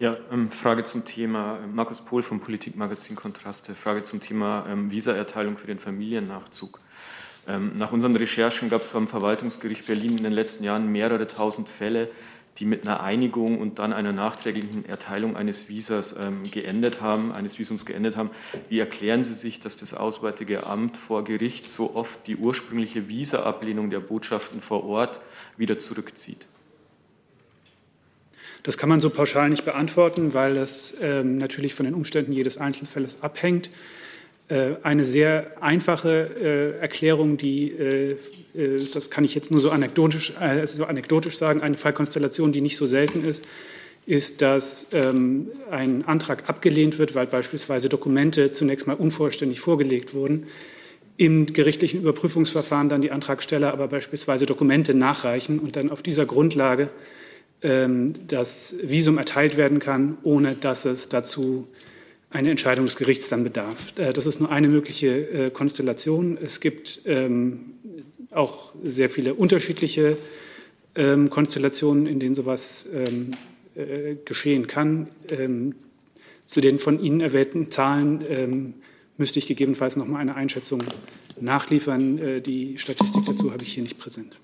[0.00, 4.90] ja, ähm, Frage zum Thema, ähm, Markus Pohl vom Politikmagazin Kontraste, Frage zum Thema ähm,
[4.90, 6.80] Visaerteilung für den Familiennachzug.
[7.48, 11.70] Ähm, nach unseren Recherchen gab es beim Verwaltungsgericht Berlin in den letzten Jahren mehrere tausend
[11.70, 12.10] Fälle,
[12.58, 17.58] die mit einer Einigung und dann einer nachträglichen Erteilung eines Visas ähm, geendet haben, eines
[17.58, 18.30] Visums geendet haben.
[18.68, 23.90] Wie erklären Sie sich, dass das Auswärtige Amt vor Gericht so oft die ursprüngliche Visa-Ablehnung
[23.90, 25.20] der Botschaften vor Ort
[25.56, 26.46] wieder zurückzieht?
[28.64, 32.58] Das kann man so pauschal nicht beantworten, weil es ähm, natürlich von den Umständen jedes
[32.58, 33.70] Einzelfälles abhängt.
[34.48, 36.30] Äh, eine sehr einfache
[36.78, 38.16] äh, Erklärung, die, äh,
[38.94, 40.32] das kann ich jetzt nur so anekdotisch,
[40.64, 43.44] so anekdotisch sagen, eine Fallkonstellation, die nicht so selten ist,
[44.06, 50.46] ist, dass ähm, ein Antrag abgelehnt wird, weil beispielsweise Dokumente zunächst mal unvollständig vorgelegt wurden.
[51.18, 56.88] Im gerichtlichen Überprüfungsverfahren dann die Antragsteller aber beispielsweise Dokumente nachreichen und dann auf dieser Grundlage
[57.60, 61.68] ähm, das Visum erteilt werden kann, ohne dass es dazu
[62.30, 63.92] eine Entscheidung des Gerichts dann bedarf.
[63.96, 66.38] Äh, das ist nur eine mögliche äh, Konstellation.
[66.38, 67.74] Es gibt ähm,
[68.30, 70.16] auch sehr viele unterschiedliche
[70.94, 73.32] ähm, Konstellationen, in denen sowas ähm,
[73.74, 75.08] äh, geschehen kann.
[76.46, 78.74] Zu den von Ihnen erwähnten Zahlen
[79.18, 80.82] müsste ich gegebenenfalls noch mal eine Einschätzung
[81.38, 82.42] nachliefern.
[82.42, 84.40] Die Statistik dazu habe ich hier nicht präsent.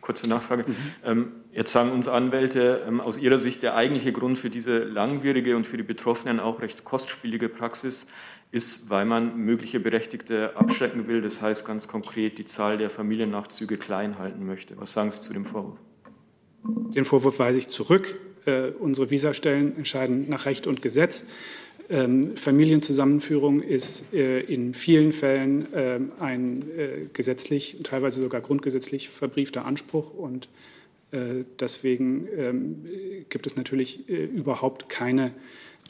[0.00, 0.64] Kurze Nachfrage.
[1.04, 1.43] Mhm.
[1.54, 5.66] Jetzt sagen uns Anwälte, ähm, aus ihrer Sicht der eigentliche Grund für diese langwierige und
[5.66, 8.08] für die Betroffenen auch recht kostspielige Praxis
[8.50, 11.22] ist, weil man mögliche Berechtigte abschrecken will.
[11.22, 14.76] Das heißt ganz konkret, die Zahl der Familiennachzüge klein halten möchte.
[14.78, 15.78] Was sagen Sie zu dem Vorwurf?
[16.64, 18.18] Den Vorwurf weise ich zurück.
[18.46, 21.24] Äh, unsere Visastellen entscheiden nach Recht und Gesetz.
[21.88, 30.12] Ähm, Familienzusammenführung ist äh, in vielen Fällen äh, ein gesetzlich, teilweise sogar grundgesetzlich verbriefter Anspruch
[30.12, 30.48] und
[31.60, 32.84] deswegen ähm,
[33.28, 35.32] gibt es natürlich äh, überhaupt keine,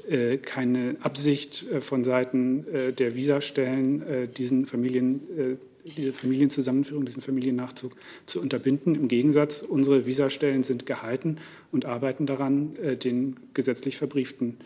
[0.09, 2.67] äh, keine Absicht von Seiten
[2.99, 7.93] der Visastellen, diesen Familien, diese Familienzusammenführung, diesen Familiennachzug
[8.27, 8.95] zu unterbinden.
[8.95, 11.39] Im Gegensatz, unsere Visastellen sind gehalten
[11.73, 14.59] und arbeiten daran, den gesetzlich verbrieften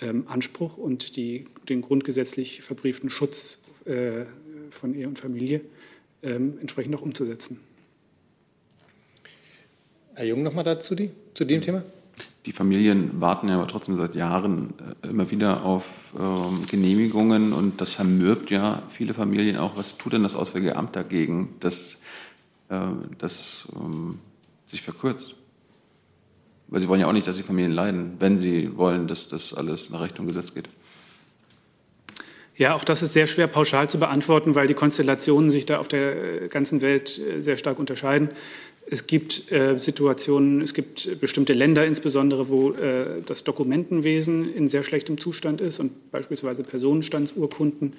[0.00, 3.60] ähm, Anspruch und die, den grundgesetzlich verbrieften Schutz
[4.70, 5.60] von Ehe und Familie
[6.22, 7.60] ähm, entsprechend auch umzusetzen.
[10.16, 11.82] Herr Jung, noch mal dazu die, zu dem Thema?
[12.46, 17.80] Die Familien warten ja aber trotzdem seit Jahren äh, immer wieder auf ähm, Genehmigungen und
[17.80, 19.76] das vermürbt ja viele Familien auch.
[19.76, 21.98] Was tut denn das Auswärtige Amt dagegen, dass
[22.68, 22.78] äh,
[23.18, 24.20] das ähm,
[24.68, 25.34] sich verkürzt?
[26.68, 29.52] Weil Sie wollen ja auch nicht, dass die Familien leiden, wenn Sie wollen, dass das
[29.52, 30.68] alles nach Recht und Gesetz geht.
[32.56, 35.88] Ja, auch das ist sehr schwer pauschal zu beantworten, weil die Konstellationen sich da auf
[35.88, 38.30] der ganzen Welt sehr stark unterscheiden.
[38.86, 44.84] Es gibt äh, Situationen, es gibt bestimmte Länder insbesondere, wo äh, das Dokumentenwesen in sehr
[44.84, 47.94] schlechtem Zustand ist und beispielsweise Personenstandsurkunden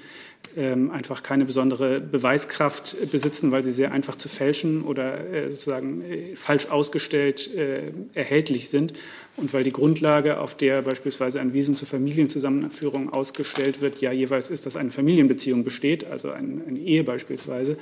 [0.56, 6.04] ähm, einfach keine besondere Beweiskraft besitzen, weil sie sehr einfach zu fälschen oder äh, sozusagen
[6.04, 8.94] äh, falsch ausgestellt äh, erhältlich sind
[9.38, 14.50] und weil die Grundlage, auf der beispielsweise ein Visum zur Familienzusammenführung ausgestellt wird, ja jeweils
[14.50, 17.78] ist, dass eine Familienbeziehung besteht, also eine, Ehe beispielsweise,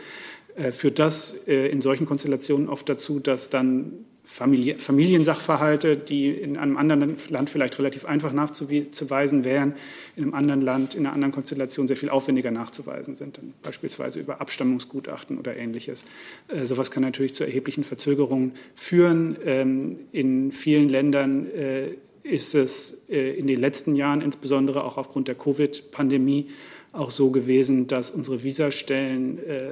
[0.72, 6.78] führt das äh, in solchen Konstellationen oft dazu, dass dann Familie, Familiensachverhalte, die in einem
[6.78, 9.76] anderen Land vielleicht relativ einfach nachzuweisen wären,
[10.16, 14.22] in einem anderen Land, in einer anderen Konstellation sehr viel aufwendiger nachzuweisen sind, dann beispielsweise
[14.22, 16.06] über Abstammungsgutachten oder ähnliches.
[16.48, 19.36] Äh, sowas kann natürlich zu erheblichen Verzögerungen führen.
[19.44, 21.90] Ähm, in vielen Ländern äh,
[22.24, 26.48] ist es äh, in den letzten Jahren, insbesondere auch aufgrund der Covid-Pandemie,
[26.94, 29.72] auch so gewesen, dass unsere Visastellen äh,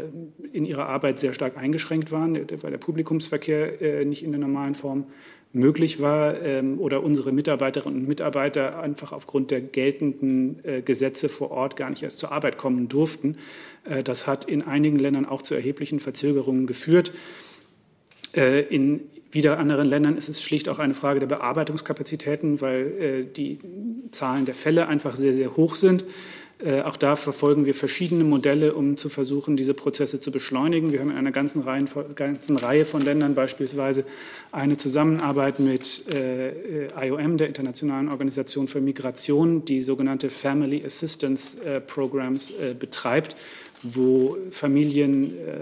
[0.52, 4.74] in ihrer Arbeit sehr stark eingeschränkt waren, weil der Publikumsverkehr äh, nicht in der normalen
[4.74, 5.06] Form
[5.54, 11.52] möglich war ähm, oder unsere Mitarbeiterinnen und Mitarbeiter einfach aufgrund der geltenden äh, Gesetze vor
[11.52, 13.38] Ort gar nicht erst zur Arbeit kommen durften.
[14.04, 17.14] Das hat in einigen Ländern auch zu erheblichen Verzögerungen geführt.
[18.70, 23.58] In wieder anderen Ländern ist es schlicht auch eine Frage der Bearbeitungskapazitäten, weil die
[24.12, 26.06] Zahlen der Fälle einfach sehr, sehr hoch sind.
[26.64, 30.92] Äh, auch da verfolgen wir verschiedene Modelle, um zu versuchen, diese Prozesse zu beschleunigen.
[30.92, 34.06] Wir haben in einer ganzen Reihe, ganzen Reihe von Ländern beispielsweise
[34.52, 41.82] eine Zusammenarbeit mit äh, IOM, der Internationalen Organisation für Migration, die sogenannte Family Assistance äh,
[41.82, 43.36] Programs betreibt,
[43.84, 45.58] wo Familien äh,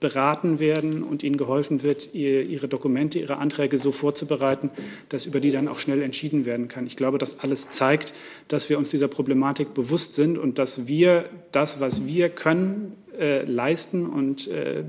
[0.00, 4.70] beraten werden und ihnen geholfen wird, ihre Dokumente, ihre Anträge so vorzubereiten,
[5.08, 6.86] dass über die dann auch schnell entschieden werden kann.
[6.86, 8.12] Ich glaube, das alles zeigt,
[8.48, 13.44] dass wir uns dieser Problematik bewusst sind und dass wir das, was wir können, äh,
[13.44, 14.84] leisten und äh,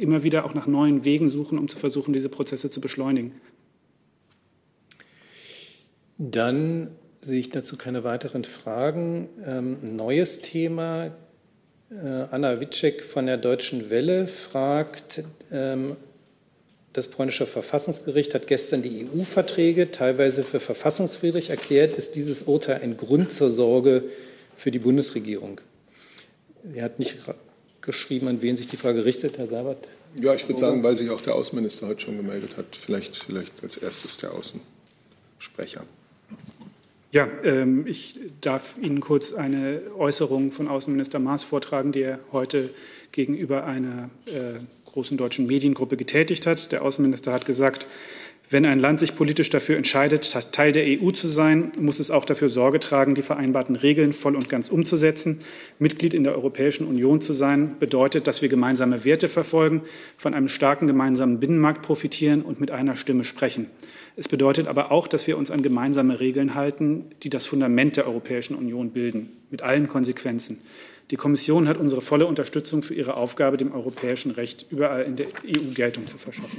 [0.00, 3.32] immer wieder auch nach neuen Wegen suchen, um zu versuchen, diese Prozesse zu beschleunigen.
[6.18, 6.88] Dann
[7.20, 9.28] sehe ich dazu keine weiteren Fragen.
[9.44, 11.12] Ähm, neues Thema
[11.90, 15.96] Anna Witschek von der Deutschen Welle fragt, ähm,
[16.92, 21.92] das polnische Verfassungsgericht hat gestern die EU-Verträge teilweise für verfassungswidrig erklärt.
[21.92, 24.04] Ist dieses Urteil ein Grund zur Sorge
[24.56, 25.60] für die Bundesregierung?
[26.64, 27.16] Sie hat nicht
[27.80, 29.78] geschrieben, an wen sich die Frage richtet, Herr Sabat.
[30.20, 33.62] Ja, ich würde sagen, weil sich auch der Außenminister heute schon gemeldet hat, vielleicht, vielleicht
[33.62, 35.84] als erstes der Außensprecher.
[37.10, 42.68] Ja, ähm, ich darf Ihnen kurz eine Äußerung von Außenminister Maas vortragen, die er heute
[43.12, 46.70] gegenüber einer äh, großen deutschen Mediengruppe getätigt hat.
[46.70, 47.86] Der Außenminister hat gesagt,
[48.50, 52.24] wenn ein Land sich politisch dafür entscheidet, Teil der EU zu sein, muss es auch
[52.24, 55.40] dafür Sorge tragen, die vereinbarten Regeln voll und ganz umzusetzen.
[55.78, 59.82] Mitglied in der Europäischen Union zu sein, bedeutet, dass wir gemeinsame Werte verfolgen,
[60.16, 63.66] von einem starken gemeinsamen Binnenmarkt profitieren und mit einer Stimme sprechen.
[64.18, 68.08] Es bedeutet aber auch, dass wir uns an gemeinsame Regeln halten, die das Fundament der
[68.08, 70.58] Europäischen Union bilden, mit allen Konsequenzen.
[71.12, 75.28] Die Kommission hat unsere volle Unterstützung für ihre Aufgabe, dem europäischen Recht überall in der
[75.46, 76.58] EU Geltung zu verschaffen.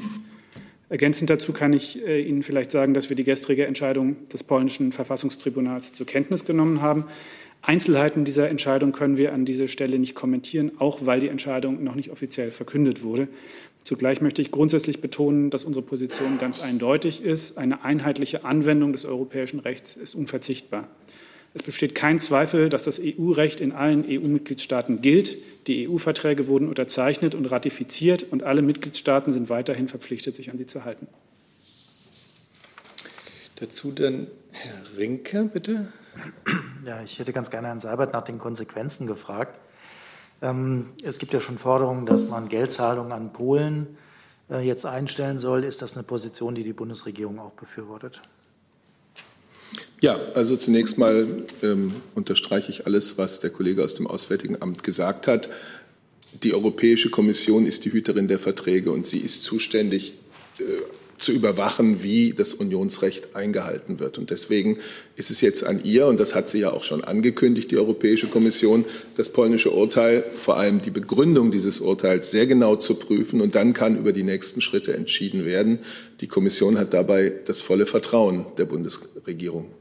[0.88, 4.94] Ergänzend dazu kann ich äh, Ihnen vielleicht sagen, dass wir die gestrige Entscheidung des polnischen
[4.94, 7.08] Verfassungstribunals zur Kenntnis genommen haben.
[7.62, 11.96] Einzelheiten dieser Entscheidung können wir an dieser Stelle nicht kommentieren, auch weil die Entscheidung noch
[11.96, 13.28] nicht offiziell verkündet wurde.
[13.90, 17.58] Zugleich möchte ich grundsätzlich betonen, dass unsere Position ganz eindeutig ist.
[17.58, 20.88] Eine einheitliche Anwendung des europäischen Rechts ist unverzichtbar.
[21.56, 25.38] Es besteht kein Zweifel, dass das EU-Recht in allen EU-Mitgliedstaaten gilt.
[25.66, 30.68] Die EU-Verträge wurden unterzeichnet und ratifiziert und alle Mitgliedstaaten sind weiterhin verpflichtet, sich an sie
[30.68, 31.08] zu halten.
[33.56, 35.92] Dazu dann Herr Rinke, bitte.
[36.86, 39.60] Ja, ich hätte ganz gerne Herrn Seibert nach den Konsequenzen gefragt.
[40.42, 43.98] Ähm, es gibt ja schon Forderungen, dass man Geldzahlungen an Polen
[44.50, 45.64] äh, jetzt einstellen soll.
[45.64, 48.22] Ist das eine Position, die die Bundesregierung auch befürwortet?
[50.02, 54.84] Ja, also zunächst mal ähm, unterstreiche ich alles, was der Kollege aus dem Auswärtigen Amt
[54.84, 55.50] gesagt hat.
[56.44, 60.14] Die Europäische Kommission ist die Hüterin der Verträge und sie ist zuständig
[61.20, 64.18] zu überwachen, wie das Unionsrecht eingehalten wird.
[64.18, 64.80] Und deswegen
[65.16, 68.28] ist es jetzt an ihr, und das hat sie ja auch schon angekündigt, die Europäische
[68.28, 73.42] Kommission, das polnische Urteil, vor allem die Begründung dieses Urteils sehr genau zu prüfen.
[73.42, 75.80] Und dann kann über die nächsten Schritte entschieden werden.
[76.22, 79.72] Die Kommission hat dabei das volle Vertrauen der Bundesregierung.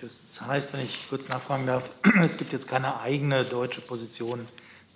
[0.00, 1.90] Das heißt, wenn ich kurz nachfragen darf,
[2.22, 4.46] es gibt jetzt keine eigene deutsche Position,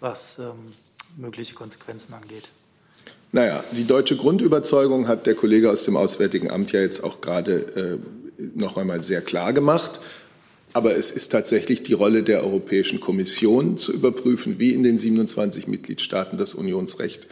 [0.00, 0.74] was ähm,
[1.16, 2.44] mögliche Konsequenzen angeht.
[3.30, 7.98] Naja, die deutsche Grundüberzeugung hat der Kollege aus dem Auswärtigen Amt ja jetzt auch gerade
[8.38, 10.00] äh, noch einmal sehr klar gemacht.
[10.72, 15.66] Aber es ist tatsächlich die Rolle der Europäischen Kommission zu überprüfen, wie in den 27
[15.66, 17.26] Mitgliedstaaten das Unionsrecht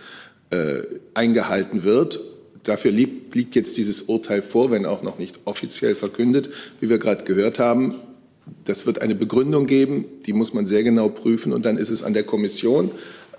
[0.51, 0.83] äh,
[1.15, 2.21] eingehalten wird.
[2.63, 6.99] Dafür liegt, liegt jetzt dieses Urteil vor, wenn auch noch nicht offiziell verkündet, wie wir
[6.99, 7.97] gerade gehört haben.
[8.65, 12.03] Das wird eine Begründung geben, die muss man sehr genau prüfen und dann ist es
[12.03, 12.91] an der Kommission,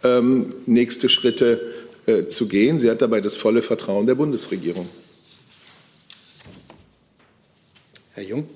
[0.04, 1.62] ähm, nächste Schritte
[2.08, 2.80] äh, zu gehen.
[2.80, 4.88] Sie hat dabei das volle Vertrauen der Bundesregierung.
[8.14, 8.50] Herr Jung.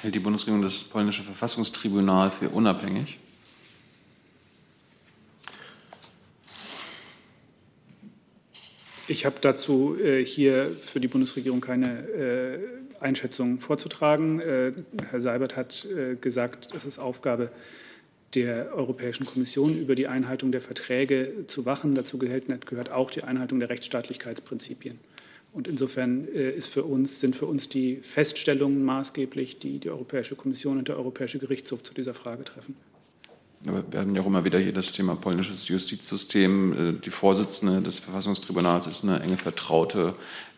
[0.00, 3.18] Hält die Bundesregierung das polnische Verfassungstribunal für unabhängig?
[9.06, 12.58] Ich habe dazu äh, hier für die Bundesregierung keine äh,
[12.98, 14.40] Einschätzung vorzutragen.
[14.40, 14.72] Äh,
[15.10, 17.50] Herr Seibert hat äh, gesagt, es ist Aufgabe
[18.34, 21.94] der Europäischen Kommission, über die Einhaltung der Verträge zu wachen.
[21.94, 24.98] Dazu gehört auch die Einhaltung der Rechtsstaatlichkeitsprinzipien.
[25.52, 30.34] Und insofern äh, ist für uns, sind für uns die Feststellungen maßgeblich, die die Europäische
[30.34, 32.74] Kommission und der Europäische Gerichtshof zu dieser Frage treffen.
[33.64, 36.96] Wir hatten ja auch immer wieder hier das Thema polnisches Justizsystem.
[36.96, 40.14] Äh, die Vorsitzende des Verfassungstribunals ist eine enge Vertraute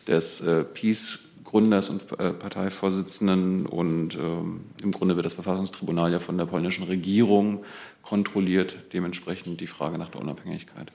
[0.07, 1.24] des äh, PiS.
[1.55, 6.83] Gründers und äh, Parteivorsitzenden und ähm, im Grunde wird das Verfassungstribunal ja von der polnischen
[6.83, 7.63] Regierung
[8.01, 10.91] kontrolliert, dementsprechend die Frage nach der Unabhängigkeit.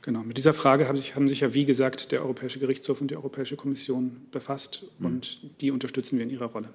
[0.00, 3.10] Genau, mit dieser Frage haben sich, haben sich ja, wie gesagt, der Europäische Gerichtshof und
[3.10, 5.06] die Europäische Kommission befasst mhm.
[5.06, 6.70] und die unterstützen wir in ihrer Rolle.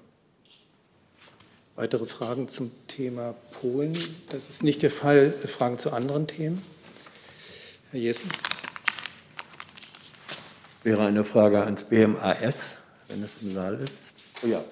[1.74, 3.98] Weitere Fragen zum Thema Polen?
[4.30, 5.32] Das ist nicht der Fall.
[5.32, 6.62] Fragen zu anderen Themen?
[7.90, 8.28] Herr Jessen.
[10.84, 12.76] Wäre eine Frage ans BMAS,
[13.08, 14.16] wenn es im Saal ist.
[14.44, 14.64] Oh ja.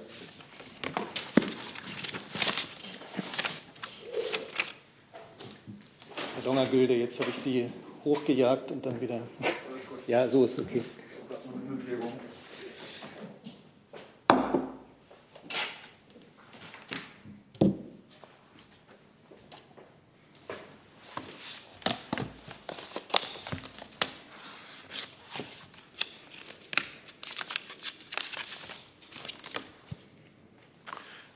[6.34, 7.70] Herr Dongergülde, jetzt habe ich Sie
[8.04, 9.20] hochgejagt und dann wieder.
[10.08, 10.82] Ja, so ist okay.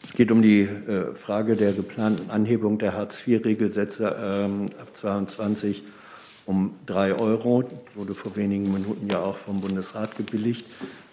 [0.03, 5.83] Es geht um die äh, Frage der geplanten Anhebung der Hartz-IV-Regelsätze ähm, ab 22
[6.45, 7.65] um drei Euro.
[7.95, 10.67] Wurde vor wenigen Minuten ja auch vom Bundesrat gebilligt.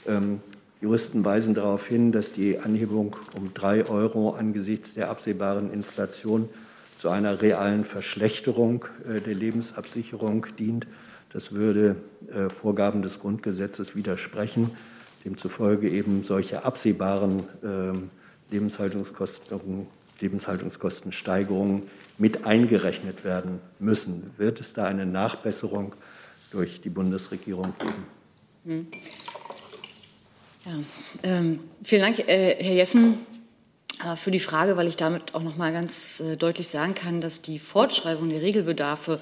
[0.08, 0.41] Ähm,
[0.82, 6.49] Juristen weisen darauf hin, dass die Anhebung um drei Euro angesichts der absehbaren Inflation
[6.97, 10.88] zu einer realen Verschlechterung äh, der Lebensabsicherung dient.
[11.32, 11.95] Das würde
[12.32, 14.72] äh, Vorgaben des Grundgesetzes widersprechen,
[15.26, 18.10] demzufolge eben solche absehbaren ähm,
[18.54, 19.88] Lebenshaltungskosten,
[20.20, 24.32] Lebenshaltungskostensteigerungen mit eingerechnet werden müssen.
[24.38, 25.93] Wird es da eine Nachbesserung
[26.51, 27.74] durch die Bundesregierung
[28.64, 28.88] geben?
[30.66, 30.72] Ja,
[31.24, 33.18] ähm, vielen Dank, äh, Herr Jessen,
[34.06, 37.20] äh, für die Frage, weil ich damit auch noch mal ganz äh, deutlich sagen kann,
[37.20, 39.20] dass die Fortschreibung der Regelbedarfe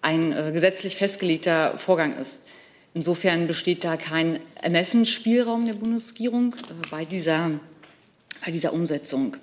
[0.00, 2.48] ein äh, gesetzlich festgelegter Vorgang ist.
[2.94, 7.60] Insofern besteht da kein Ermessensspielraum der Bundesregierung äh, bei dieser
[8.44, 9.36] bei dieser Umsetzung.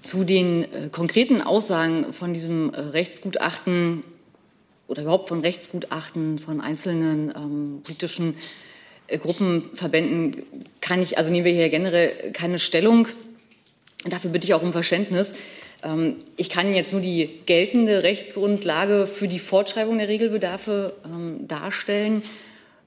[0.00, 4.00] Zu den äh, konkreten Aussagen von diesem äh, Rechtsgutachten
[4.88, 8.34] oder überhaupt von Rechtsgutachten von einzelnen ähm, politischen
[9.06, 10.42] äh, Gruppenverbänden
[10.80, 13.08] kann ich, also nehmen wir hier generell keine Stellung.
[14.04, 15.34] Dafür bitte ich auch um Verständnis.
[15.82, 22.22] Ähm, ich kann jetzt nur die geltende Rechtsgrundlage für die Fortschreibung der Regelbedarfe ähm, darstellen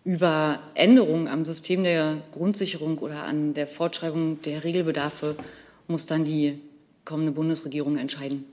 [0.06, 5.36] über Änderungen am System der Grundsicherung oder an der Fortschreibung der Regelbedarfe
[5.88, 6.62] muss dann die
[7.04, 8.46] kommende Bundesregierung entscheiden.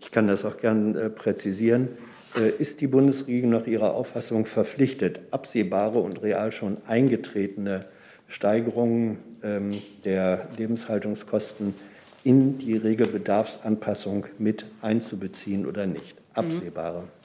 [0.00, 1.88] Ich kann das auch gern äh, präzisieren.
[2.36, 7.80] Äh, ist die Bundesregierung nach ihrer Auffassung verpflichtet, absehbare und real schon eingetretene
[8.28, 9.72] Steigerungen ähm,
[10.04, 11.74] der Lebenshaltungskosten
[12.22, 16.16] in die Regelbedarfsanpassung mit einzubeziehen oder nicht?
[16.16, 16.20] Mhm.
[16.34, 17.02] Absehbare.
[17.02, 17.23] Mhm.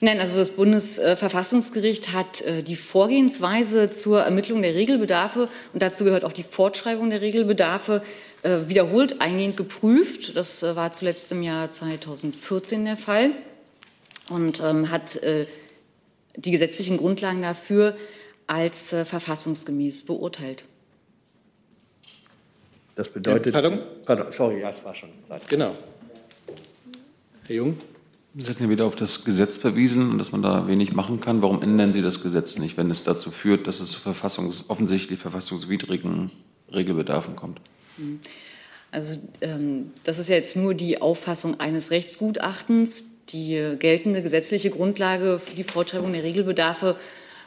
[0.00, 6.24] Nein, also das Bundesverfassungsgericht hat äh, die Vorgehensweise zur Ermittlung der Regelbedarfe und dazu gehört
[6.24, 8.02] auch die Fortschreibung der Regelbedarfe
[8.42, 10.36] äh, wiederholt eingehend geprüft.
[10.36, 13.32] Das äh, war zuletzt im Jahr 2014 der Fall
[14.30, 15.18] und ähm, hat
[16.36, 17.96] die gesetzlichen Grundlagen dafür
[18.46, 20.64] als verfassungsgemäß beurteilt.
[22.94, 23.46] Das bedeutet.
[23.46, 23.82] Ja, pardon?
[24.04, 24.32] pardon?
[24.32, 25.48] Sorry, ja, es war schon Zeit.
[25.48, 25.74] Genau.
[27.46, 27.78] Herr Jung.
[28.40, 31.42] Sie hatten ja wieder auf das Gesetz verwiesen und dass man da wenig machen kann.
[31.42, 35.18] Warum ändern Sie das Gesetz nicht, wenn es dazu führt, dass es zu verfassungs offensichtlich
[35.18, 36.30] verfassungswidrigen
[36.72, 37.60] Regelbedarfen kommt?
[38.92, 43.06] Also ähm, das ist ja jetzt nur die Auffassung eines Rechtsgutachtens.
[43.30, 46.94] Die geltende gesetzliche Grundlage für die Fortschreibung der Regelbedarfe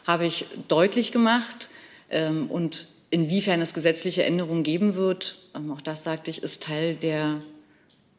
[0.06, 1.70] habe ich deutlich gemacht.
[2.10, 6.96] Ähm, und inwiefern es gesetzliche Änderungen geben wird, ähm, auch das sagte ich, ist Teil
[6.96, 7.42] der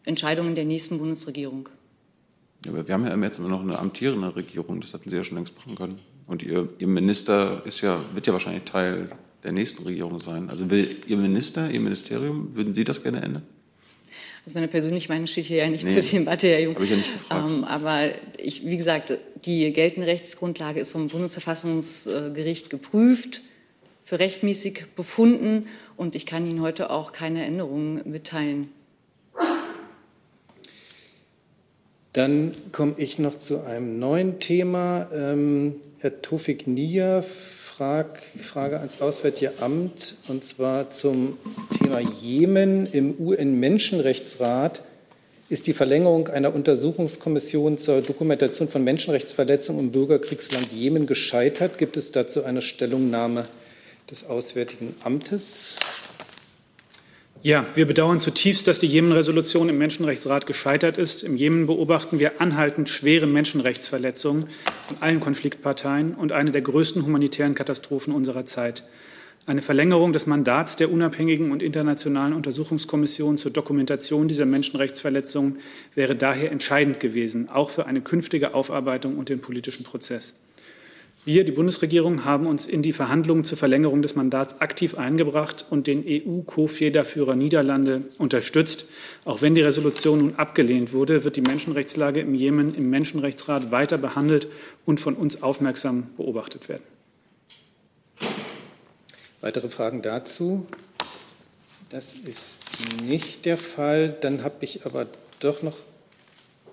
[0.06, 1.68] Entscheidungen der nächsten Bundesregierung.
[2.64, 5.36] Ja, wir haben ja jetzt immer noch eine amtierende Regierung, das hatten Sie ja schon
[5.36, 5.98] längst machen können.
[6.26, 9.10] Und Ihr, Ihr Minister ist ja, wird ja wahrscheinlich Teil
[9.42, 10.50] der nächsten Regierung sein.
[10.50, 13.42] Also will Ihr Minister, Ihr Ministerium, würden Sie das gerne ändern?
[14.44, 16.74] Also meine persönliche Meinung steht hier ja nicht nee, zur Debatte, Herr Jung.
[16.74, 17.50] Habe ich ja nicht gefragt.
[17.50, 18.08] Ähm, aber
[18.38, 23.42] ich, wie gesagt, die geltende Rechtsgrundlage ist vom Bundesverfassungsgericht geprüft,
[24.02, 28.68] für rechtmäßig befunden und ich kann Ihnen heute auch keine Änderungen mitteilen.
[32.12, 35.08] Dann komme ich noch zu einem neuen Thema.
[35.14, 41.38] Ähm, Herr Tofik Nia, Frag, Frage ans Auswärtige Amt, und zwar zum
[41.78, 42.86] Thema Jemen.
[42.92, 44.82] Im UN-Menschenrechtsrat
[45.48, 51.78] ist die Verlängerung einer Untersuchungskommission zur Dokumentation von Menschenrechtsverletzungen im Bürgerkriegsland Jemen gescheitert.
[51.78, 53.44] Gibt es dazu eine Stellungnahme
[54.10, 55.76] des Auswärtigen Amtes?
[57.44, 61.24] Ja, wir bedauern zutiefst, dass die Jemen-Resolution im Menschenrechtsrat gescheitert ist.
[61.24, 64.46] Im Jemen beobachten wir anhaltend schwere Menschenrechtsverletzungen
[64.86, 68.84] von allen Konfliktparteien und eine der größten humanitären Katastrophen unserer Zeit.
[69.44, 75.58] Eine Verlängerung des Mandats der unabhängigen und internationalen Untersuchungskommission zur Dokumentation dieser Menschenrechtsverletzungen
[75.96, 80.36] wäre daher entscheidend gewesen, auch für eine künftige Aufarbeitung und den politischen Prozess.
[81.24, 85.86] Wir, die Bundesregierung, haben uns in die Verhandlungen zur Verlängerung des Mandats aktiv eingebracht und
[85.86, 88.86] den EU-Co-Federführer Niederlande unterstützt.
[89.24, 93.98] Auch wenn die Resolution nun abgelehnt wurde, wird die Menschenrechtslage im Jemen im Menschenrechtsrat weiter
[93.98, 94.48] behandelt
[94.84, 96.82] und von uns aufmerksam beobachtet werden.
[99.40, 100.66] Weitere Fragen dazu?
[101.90, 102.64] Das ist
[103.00, 104.16] nicht der Fall.
[104.22, 105.06] Dann habe ich aber
[105.38, 105.76] doch noch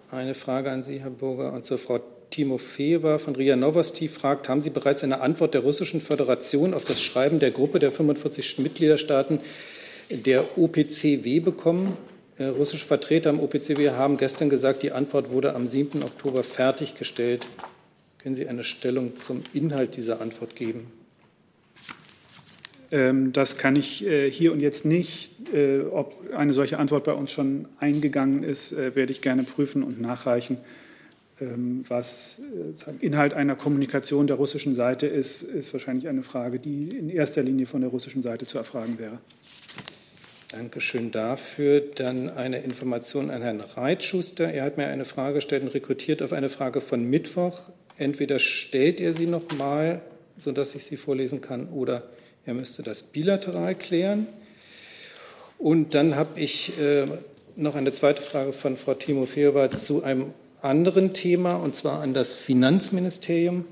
[0.09, 1.99] eine Frage an Sie, Herr Burger, und zur Frau
[2.30, 7.01] Timofeeva von RIA Novosti fragt, haben Sie bereits eine Antwort der Russischen Föderation auf das
[7.01, 9.39] Schreiben der Gruppe der 45 Mitgliederstaaten
[10.09, 11.97] der OPCW bekommen?
[12.38, 16.03] Äh, russische Vertreter am OPCW haben gestern gesagt, die Antwort wurde am 7.
[16.03, 17.47] Oktober fertiggestellt.
[18.19, 20.91] Können Sie eine Stellung zum Inhalt dieser Antwort geben?
[22.91, 25.32] Ähm, das kann ich äh, hier und jetzt nicht.
[25.53, 29.99] Äh, ob eine solche Antwort bei uns schon eingegangen ist, werde ich gerne prüfen und
[29.99, 30.57] nachreichen.
[31.41, 36.89] Ähm, was äh, Inhalt einer Kommunikation der russischen Seite ist, ist wahrscheinlich eine Frage, die
[36.89, 39.19] in erster Linie von der russischen Seite zu erfragen wäre.
[40.49, 41.81] Dankeschön dafür.
[41.81, 44.51] Dann eine Information an Herrn Reitschuster.
[44.51, 47.59] Er hat mir eine Frage gestellt und rekrutiert auf eine Frage von Mittwoch.
[47.97, 50.01] Entweder stellt er sie noch mal,
[50.37, 52.03] sodass ich sie vorlesen kann, oder
[52.45, 54.27] er müsste das bilateral klären.
[55.57, 57.05] Und dann habe ich äh,
[57.55, 62.34] noch eine zweite Frage von Frau Timofeeva zu einem anderen Thema, und zwar an das
[62.34, 63.66] Finanzministerium.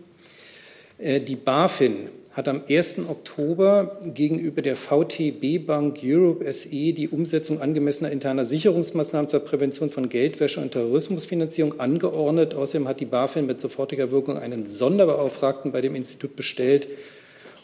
[0.98, 3.00] Äh, die BaFin hat am 1.
[3.10, 10.08] Oktober gegenüber der VTB Bank Europe SE die Umsetzung angemessener interner Sicherungsmaßnahmen zur Prävention von
[10.08, 12.54] Geldwäsche und Terrorismusfinanzierung angeordnet.
[12.54, 16.88] Außerdem hat die BaFin mit sofortiger Wirkung einen Sonderbeauftragten bei dem Institut bestellt,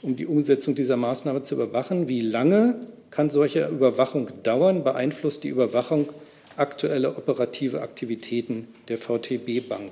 [0.02, 2.08] um die Umsetzung dieser Maßnahme zu überwachen.
[2.08, 2.80] Wie lange
[3.12, 4.84] kann solche Überwachung dauern?
[4.84, 6.12] Beeinflusst die Überwachung
[6.58, 9.92] aktuelle operative Aktivitäten der VTB Bank?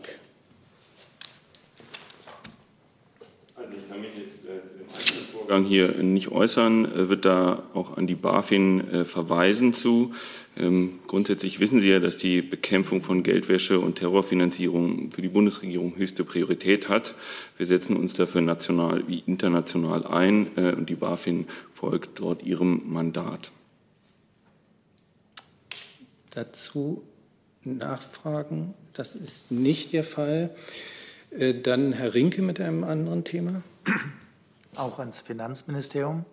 [3.55, 7.97] Also ich kann mich jetzt äh, einzelnen Vorgang hier nicht äußern, äh, wird da auch
[7.97, 10.12] an die BaFin äh, verweisen zu.
[10.57, 15.95] Ähm, grundsätzlich wissen Sie ja, dass die Bekämpfung von Geldwäsche und Terrorfinanzierung für die Bundesregierung
[15.95, 17.14] höchste Priorität hat.
[17.57, 23.51] Wir setzen uns dafür national wie international ein und die BaFin folgt dort ihrem Mandat
[26.32, 27.04] dazu
[27.64, 28.74] nachfragen?
[28.94, 30.50] Das ist nicht der Fall.
[31.32, 33.64] Äh, dann Herr Rinke mit einem anderen Thema.
[34.76, 36.26] Auch ans Finanzministerium.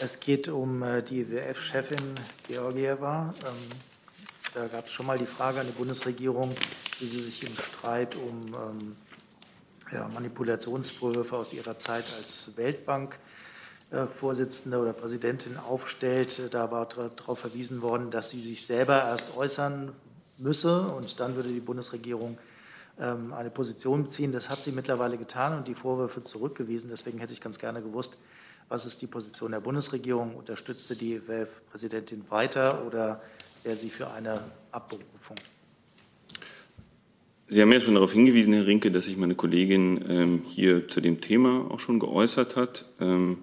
[0.00, 2.14] Es geht um äh, die WF-Chefin
[2.46, 3.34] Georgieva.
[3.40, 3.78] Ähm,
[4.54, 6.54] da gab es schon mal die Frage an die Bundesregierung,
[6.98, 8.96] wie sie sich im Streit um ähm,
[9.92, 13.18] ja, Manipulationsvorwürfe aus ihrer Zeit als Weltbank
[14.06, 16.52] Vorsitzende oder Präsidentin aufstellt.
[16.52, 19.92] Da war darauf verwiesen worden, dass sie sich selber erst äußern
[20.36, 22.38] müsse und dann würde die Bundesregierung
[23.00, 24.32] ähm, eine Position beziehen.
[24.32, 26.90] Das hat sie mittlerweile getan und die Vorwürfe zurückgewiesen.
[26.90, 28.18] Deswegen hätte ich ganz gerne gewusst,
[28.68, 30.34] was ist die Position der Bundesregierung?
[30.34, 33.22] Unterstützte die WEF-Präsidentin weiter oder
[33.64, 35.36] wäre sie für eine Abberufung?
[37.50, 41.00] Sie haben ja schon darauf hingewiesen, Herr Rinke, dass sich meine Kollegin ähm, hier zu
[41.00, 42.84] dem Thema auch schon geäußert hat.
[43.00, 43.38] Ähm,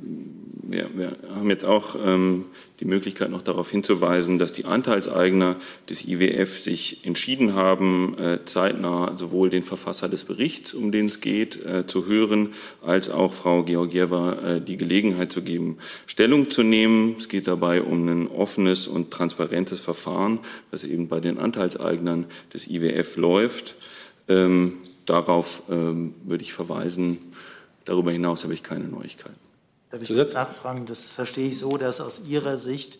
[0.00, 2.44] wir, wir, haben jetzt auch ähm,
[2.80, 5.56] die Möglichkeit, noch darauf hinzuweisen, dass die Anteilseigner
[5.88, 11.20] des IWF sich entschieden haben, äh, zeitnah sowohl den Verfasser des Berichts, um den es
[11.20, 12.50] geht, äh, zu hören,
[12.82, 17.16] als auch Frau Georgieva äh, die Gelegenheit zu geben, Stellung zu nehmen.
[17.18, 20.40] Es geht dabei um ein offenes und transparentes Verfahren,
[20.70, 23.74] das eben bei den Anteilseignern des IWF läuft.
[24.28, 24.74] Ähm,
[25.06, 27.18] darauf ähm, würde ich verweisen.
[27.86, 29.47] Darüber hinaus habe ich keine Neuigkeiten.
[29.90, 30.86] Darf ich kurz nachfragen?
[30.86, 32.98] Das verstehe ich so, dass aus Ihrer Sicht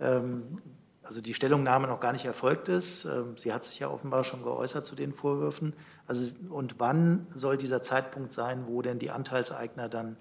[0.00, 0.58] ähm,
[1.04, 3.04] also die Stellungnahme noch gar nicht erfolgt ist.
[3.04, 5.74] Ähm, sie hat sich ja offenbar schon geäußert zu den Vorwürfen.
[6.06, 10.16] Also, und wann soll dieser Zeitpunkt sein, wo denn die Anteilseigner dann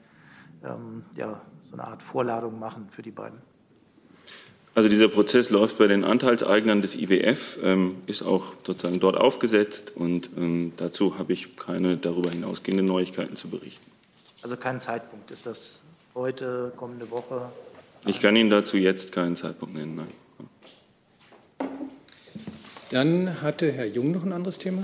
[0.64, 3.39] ähm, ja, so eine Art Vorladung machen für die beiden?
[4.76, 9.95] Also dieser Prozess läuft bei den Anteilseignern des IWF, ähm, ist auch sozusagen dort aufgesetzt
[9.95, 13.86] und ähm, dazu habe ich keine darüber hinausgehenden Neuigkeiten zu berichten.
[14.41, 15.30] Also kein Zeitpunkt.
[15.30, 15.80] Ist das
[16.16, 17.49] heute, kommende Woche?
[18.05, 20.07] Ich kann Ihnen dazu jetzt keinen Zeitpunkt nennen, nein.
[22.91, 24.84] Dann hatte Herr Jung noch ein anderes Thema.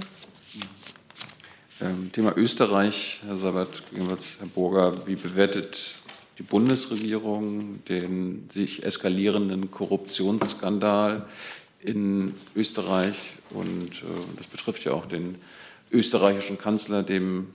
[1.82, 5.92] Ähm, Thema Österreich, Herr Sabat, Herr Burger, wie bewertet
[6.38, 11.26] die Bundesregierung den sich eskalierenden Korruptionsskandal
[11.82, 13.16] in Österreich?
[13.52, 14.06] Und äh,
[14.38, 15.36] das betrifft ja auch den
[15.92, 17.48] österreichischen Kanzler, dem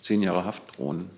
[0.00, 1.10] zehn Jahre Haft drohen.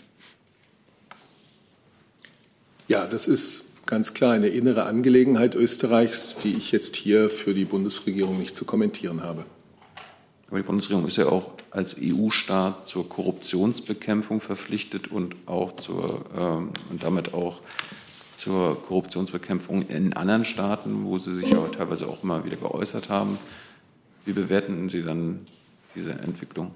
[2.91, 7.65] Ja, das ist ganz klar eine innere Angelegenheit Österreichs, die ich jetzt hier für die
[7.65, 9.45] Bundesregierung nicht zu kommentieren habe.
[10.49, 16.71] Aber die Bundesregierung ist ja auch als EU-Staat zur Korruptionsbekämpfung verpflichtet und auch zur ähm,
[16.91, 17.61] und damit auch
[18.35, 23.39] zur Korruptionsbekämpfung in anderen Staaten, wo Sie sich ja teilweise auch immer wieder geäußert haben.
[24.25, 25.47] Wie bewerten Sie dann
[25.95, 26.73] diese Entwicklung?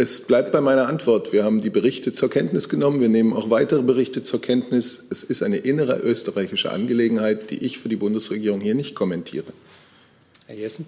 [0.00, 1.32] Es bleibt bei meiner Antwort.
[1.32, 3.00] Wir haben die Berichte zur Kenntnis genommen.
[3.00, 5.04] Wir nehmen auch weitere Berichte zur Kenntnis.
[5.10, 9.52] Es ist eine innere österreichische Angelegenheit, die ich für die Bundesregierung hier nicht kommentiere.
[10.46, 10.86] Herr Jessen.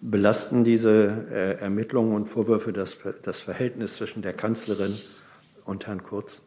[0.00, 4.98] Belasten diese äh, Ermittlungen und Vorwürfe das, das Verhältnis zwischen der Kanzlerin
[5.64, 6.40] und Herrn Kurz?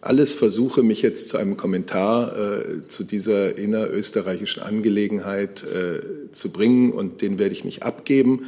[0.00, 6.92] alles Versuche, mich jetzt zu einem Kommentar äh, zu dieser innerösterreichischen Angelegenheit äh, zu bringen
[6.92, 8.46] und den werde ich nicht abgeben.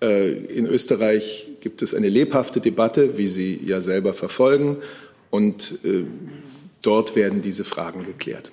[0.00, 4.78] Äh, in Österreich gibt es eine lebhafte Debatte, wie Sie ja selber verfolgen,
[5.30, 6.04] und äh,
[6.82, 8.52] dort werden diese Fragen geklärt.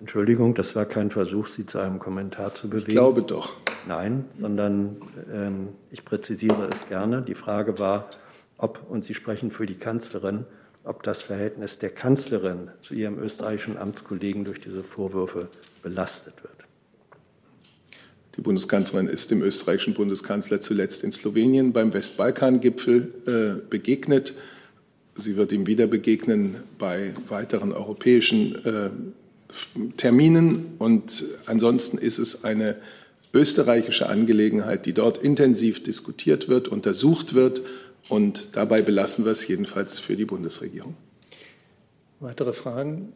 [0.00, 2.86] Entschuldigung, das war kein Versuch, Sie zu einem Kommentar zu bewegen.
[2.88, 3.54] Ich glaube doch.
[3.86, 4.96] Nein, sondern
[5.32, 7.22] ähm, ich präzisiere es gerne.
[7.22, 8.10] Die Frage war,
[8.58, 10.44] ob, und Sie sprechen für die Kanzlerin,
[10.84, 15.48] ob das Verhältnis der Kanzlerin zu ihrem österreichischen Amtskollegen durch diese Vorwürfe
[15.82, 16.61] belastet wird.
[18.36, 24.34] Die Bundeskanzlerin ist dem österreichischen Bundeskanzler zuletzt in Slowenien beim Westbalkan-Gipfel äh, begegnet.
[25.14, 28.90] Sie wird ihm wieder begegnen bei weiteren europäischen äh,
[29.98, 30.74] Terminen.
[30.78, 32.76] Und ansonsten ist es eine
[33.34, 37.62] österreichische Angelegenheit, die dort intensiv diskutiert wird, untersucht wird.
[38.08, 40.94] Und dabei belassen wir es jedenfalls für die Bundesregierung.
[42.20, 43.12] Weitere Fragen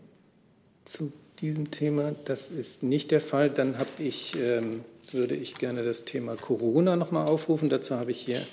[0.85, 1.11] zu
[1.41, 2.15] diesem Thema?
[2.27, 3.49] Das ist nicht der Fall.
[3.49, 7.69] Dann habe ich ähm würde ich gerne das Thema Corona noch mal aufrufen.
[7.69, 8.47] Dazu habe ich hier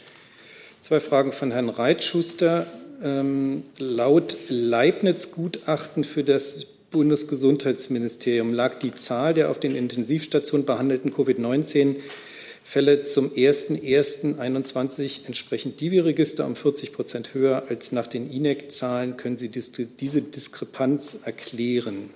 [0.82, 2.68] zwei Fragen von Herrn Reitschuster.
[3.02, 13.04] Ähm, laut Leibniz-Gutachten für das Bundesgesundheitsministerium lag die Zahl der auf den Intensivstationen behandelten Covid-19-Fälle
[13.04, 19.18] zum 01.01.21 entsprechend Divi-Register um 40 Prozent höher als nach den INEC-Zahlen.
[19.18, 22.12] Können Sie diese Diskrepanz erklären?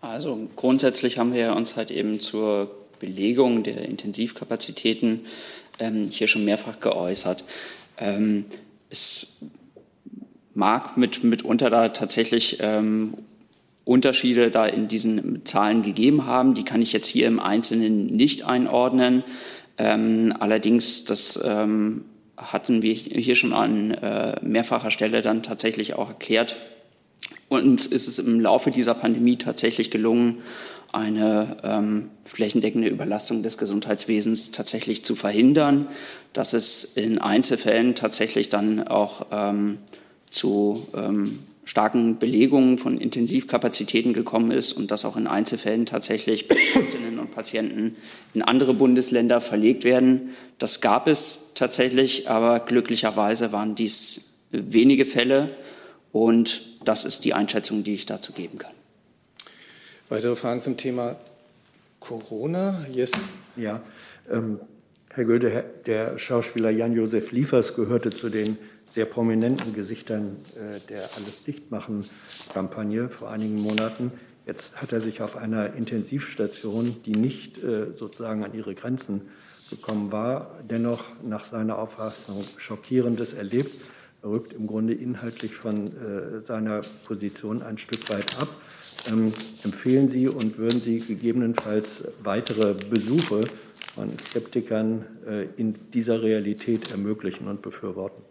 [0.00, 5.26] Also grundsätzlich haben wir uns halt eben zur Belegung der Intensivkapazitäten
[5.78, 7.44] ähm, hier schon mehrfach geäußert.
[7.98, 8.44] Ähm,
[8.88, 9.36] es
[10.54, 13.14] mag mit, mitunter da tatsächlich ähm,
[13.84, 16.54] Unterschiede da in diesen Zahlen gegeben haben.
[16.54, 19.22] Die kann ich jetzt hier im Einzelnen nicht einordnen.
[19.78, 22.04] Ähm, allerdings, das ähm,
[22.36, 26.56] hatten wir hier schon an äh, mehrfacher Stelle dann tatsächlich auch erklärt,
[27.50, 30.38] uns ist es im Laufe dieser Pandemie tatsächlich gelungen,
[30.92, 35.88] eine ähm, flächendeckende Überlastung des Gesundheitswesens tatsächlich zu verhindern,
[36.32, 39.78] dass es in Einzelfällen tatsächlich dann auch ähm,
[40.30, 47.18] zu ähm, starken Belegungen von Intensivkapazitäten gekommen ist und dass auch in Einzelfällen tatsächlich Patientinnen
[47.18, 47.96] und Patienten
[48.34, 50.30] in andere Bundesländer verlegt werden.
[50.58, 55.54] Das gab es tatsächlich, aber glücklicherweise waren dies wenige Fälle
[56.10, 58.72] und das ist die Einschätzung, die ich dazu geben kann.
[60.08, 61.16] Weitere Fragen zum Thema
[62.00, 62.86] Corona?
[62.90, 63.12] Yes.
[63.56, 63.82] Ja,
[64.30, 64.60] ähm,
[65.12, 68.58] Herr Gülde, der Schauspieler Jan-Josef Liefers gehörte zu den
[68.88, 72.06] sehr prominenten Gesichtern äh, der Alles dichtmachen
[72.52, 74.12] Kampagne vor einigen Monaten.
[74.46, 79.22] Jetzt hat er sich auf einer Intensivstation, die nicht äh, sozusagen an ihre Grenzen
[79.70, 83.72] gekommen war, dennoch nach seiner Auffassung Schockierendes erlebt.
[84.22, 88.48] Rückt im Grunde inhaltlich von äh, seiner Position ein Stück weit ab.
[89.08, 89.32] Ähm,
[89.64, 93.44] empfehlen Sie und würden Sie gegebenenfalls weitere Besuche
[93.94, 98.22] von Skeptikern äh, in dieser Realität ermöglichen und befürworten?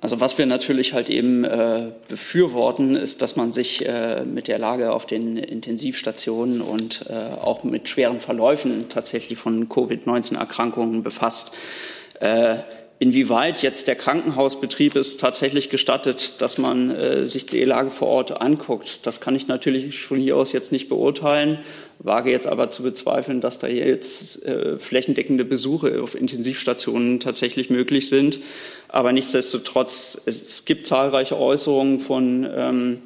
[0.00, 4.58] Also was wir natürlich halt eben äh, befürworten, ist, dass man sich äh, mit der
[4.58, 11.52] Lage auf den Intensivstationen und äh, auch mit schweren Verläufen tatsächlich von Covid-19-Erkrankungen befasst.
[13.00, 18.40] Inwieweit jetzt der Krankenhausbetrieb es tatsächlich gestattet, dass man äh, sich die Lage vor Ort
[18.40, 21.60] anguckt, das kann ich natürlich von hier aus jetzt nicht beurteilen,
[22.00, 28.08] wage jetzt aber zu bezweifeln, dass da jetzt äh, flächendeckende Besuche auf Intensivstationen tatsächlich möglich
[28.08, 28.40] sind.
[28.88, 32.98] Aber nichtsdestotrotz, es, es gibt zahlreiche Äußerungen von ähm,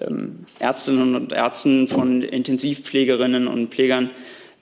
[0.00, 4.10] ähm, Ärztinnen und Ärzten, von Intensivpflegerinnen und Pflegern,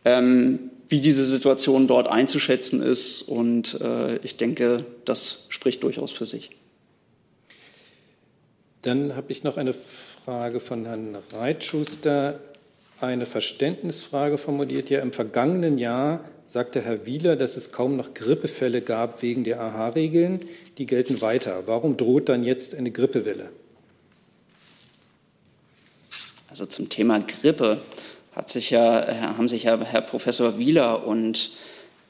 [0.05, 3.23] ähm, wie diese Situation dort einzuschätzen ist.
[3.23, 6.51] Und äh, ich denke, das spricht durchaus für sich.
[8.83, 12.39] Dann habe ich noch eine Frage von Herrn Reitschuster.
[13.01, 14.89] Eine Verständnisfrage formuliert.
[14.89, 19.61] Ja, im vergangenen Jahr sagte Herr Wieler, dass es kaum noch Grippefälle gab wegen der
[19.61, 20.43] AHA-Regeln.
[20.79, 21.65] Die gelten weiter.
[21.67, 23.49] Warum droht dann jetzt eine Grippewelle?
[26.49, 27.81] Also zum Thema Grippe
[28.35, 31.53] hat sich ja, haben sich ja Herr Professor Wieler und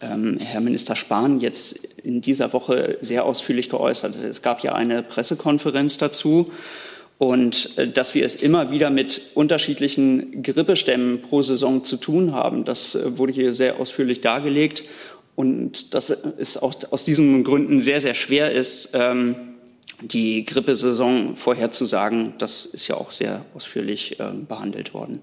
[0.00, 4.16] ähm, Herr Minister Spahn jetzt in dieser Woche sehr ausführlich geäußert.
[4.16, 6.46] Es gab ja eine Pressekonferenz dazu.
[7.16, 12.64] Und äh, dass wir es immer wieder mit unterschiedlichen Grippestämmen pro Saison zu tun haben,
[12.64, 14.84] das äh, wurde hier sehr ausführlich dargelegt.
[15.36, 19.36] Und dass es auch aus diesen Gründen sehr, sehr schwer ist, ähm,
[20.00, 25.20] die Grippesaison vorherzusagen, das ist ja auch sehr ausführlich ähm, behandelt worden.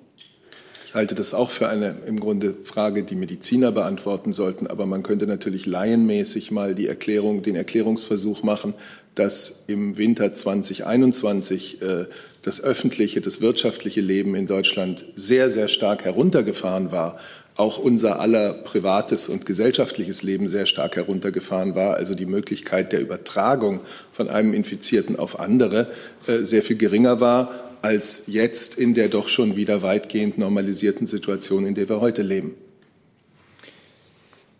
[0.91, 4.67] Ich halte das auch für eine im Grunde Frage, die Mediziner beantworten sollten.
[4.67, 8.73] Aber man könnte natürlich laienmäßig mal die Erklärung, den Erklärungsversuch machen,
[9.15, 12.07] dass im Winter 2021 äh,
[12.41, 17.17] das öffentliche, das wirtschaftliche Leben in Deutschland sehr, sehr stark heruntergefahren war.
[17.55, 21.95] Auch unser aller privates und gesellschaftliches Leben sehr stark heruntergefahren war.
[21.95, 23.79] Also die Möglichkeit der Übertragung
[24.11, 25.87] von einem Infizierten auf andere
[26.27, 31.65] äh, sehr viel geringer war als jetzt in der doch schon wieder weitgehend normalisierten Situation,
[31.65, 32.55] in der wir heute leben.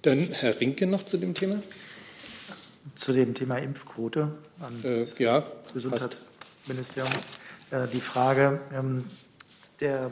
[0.02, 1.62] Dann Herr Rinke noch zu dem Thema.
[2.96, 7.14] Zu dem Thema Impfquote an äh, ja, Gesundheitsministerium.
[7.70, 9.06] Äh, die Frage, ähm,
[9.80, 10.12] der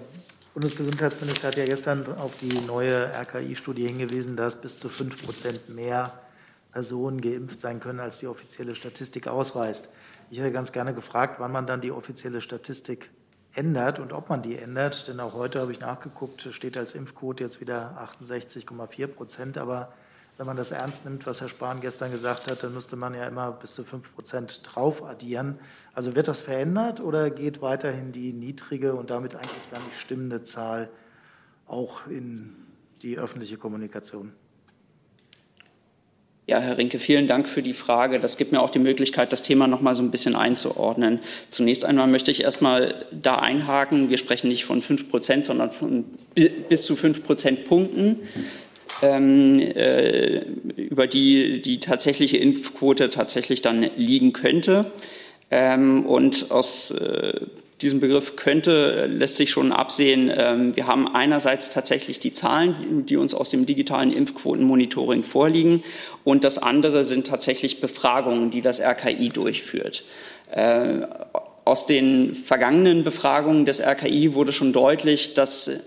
[0.54, 6.20] Bundesgesundheitsminister hat ja gestern auf die neue RKI-Studie hingewiesen, dass bis zu fünf Prozent mehr
[6.72, 9.90] Personen geimpft sein können, als die offizielle Statistik ausweist.
[10.32, 13.10] Ich hätte ganz gerne gefragt, wann man dann die offizielle Statistik
[13.54, 15.08] ändert und ob man die ändert.
[15.08, 19.58] Denn auch heute habe ich nachgeguckt, steht als Impfquote jetzt wieder 68,4 Prozent.
[19.58, 19.92] Aber
[20.38, 23.26] wenn man das ernst nimmt, was Herr Spahn gestern gesagt hat, dann müsste man ja
[23.28, 25.60] immer bis zu 5 Prozent drauf addieren.
[25.94, 30.44] Also wird das verändert oder geht weiterhin die niedrige und damit eigentlich gar nicht stimmende
[30.44, 30.90] Zahl
[31.68, 32.56] auch in
[33.02, 34.34] die öffentliche Kommunikation?
[36.50, 38.20] Ja, Herr Rinke, vielen Dank für die Frage.
[38.20, 41.20] Das gibt mir auch die Möglichkeit, das Thema noch mal so ein bisschen einzuordnen.
[41.52, 44.10] Zunächst einmal möchte ich erst mal da einhaken.
[44.10, 46.06] Wir sprechen nicht von fünf Prozent, sondern von
[46.68, 48.22] bis zu fünf Prozentpunkten.
[49.04, 50.40] Ähm, äh,
[50.76, 54.92] über die die tatsächliche Impfquote tatsächlich dann liegen könnte.
[55.52, 57.42] Ähm, und aus äh,
[57.82, 60.32] diesem Begriff könnte, lässt sich schon absehen.
[60.36, 65.84] Ähm, wir haben einerseits tatsächlich die Zahlen, die uns aus dem digitalen Impfquotenmonitoring vorliegen.
[66.24, 70.04] Und das andere sind tatsächlich Befragungen, die das RKI durchführt.
[71.70, 75.78] Aus den vergangenen Befragungen des RKI wurde schon deutlich, dass äh,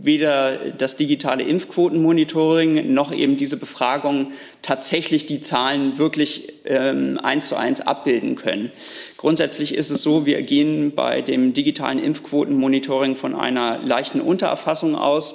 [0.00, 4.32] weder das digitale Impfquotenmonitoring noch eben diese Befragung
[4.62, 8.72] tatsächlich die Zahlen wirklich ähm, eins zu eins abbilden können.
[9.18, 15.34] Grundsätzlich ist es so, wir gehen bei dem digitalen Impfquotenmonitoring von einer leichten Untererfassung aus.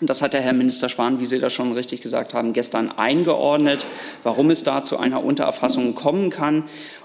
[0.00, 3.86] Das hat der Herr Minister Spahn, wie Sie das schon richtig gesagt haben, gestern eingeordnet,
[4.22, 6.64] warum es da zu einer Untererfassung kommen kann.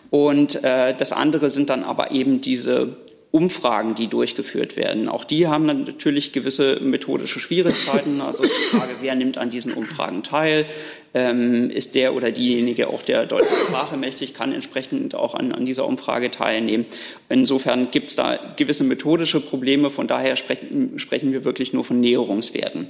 [0.10, 2.97] Und äh, das andere sind dann aber eben diese
[3.32, 5.07] Umfragen, die durchgeführt werden.
[5.07, 8.22] Auch die haben dann natürlich gewisse methodische Schwierigkeiten.
[8.22, 10.66] Also die Frage, wer nimmt an diesen Umfragen teil?
[11.14, 15.66] Ähm, ist der oder diejenige auch der deutschen Sprache mächtig, kann entsprechend auch an, an
[15.68, 16.88] dieser Umfrage teilnehmen.
[17.30, 19.91] Insofern gibt es da gewisse methodische Probleme.
[19.91, 22.88] Von daher sprechen, sprechen wir wirklich nur von Näherungswerten.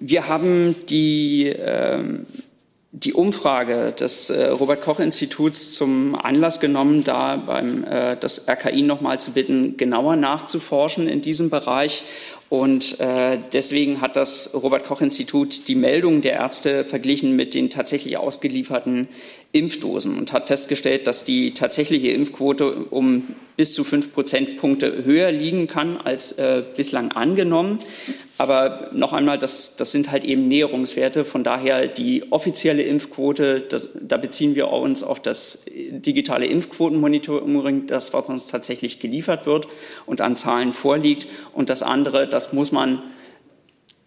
[0.00, 2.26] Wir haben die ähm,
[2.92, 8.82] die Umfrage des äh, Robert Koch Instituts zum Anlass genommen, da beim äh, das RKI
[8.82, 12.02] noch mal zu bitten, genauer nachzuforschen in diesem Bereich.
[12.48, 17.70] Und äh, deswegen hat das Robert Koch Institut die Meldung der Ärzte verglichen mit den
[17.70, 19.06] tatsächlich ausgelieferten
[19.52, 25.66] Impfdosen und hat festgestellt, dass die tatsächliche Impfquote um bis zu fünf Prozentpunkte höher liegen
[25.66, 27.80] kann als äh, bislang angenommen.
[28.38, 31.24] Aber noch einmal, das, das sind halt eben Näherungswerte.
[31.24, 38.14] Von daher die offizielle Impfquote, das, da beziehen wir uns auf das digitale Impfquotenmonitoring, das
[38.14, 39.66] was uns tatsächlich geliefert wird
[40.06, 41.26] und an Zahlen vorliegt.
[41.52, 43.02] Und das andere, das muss man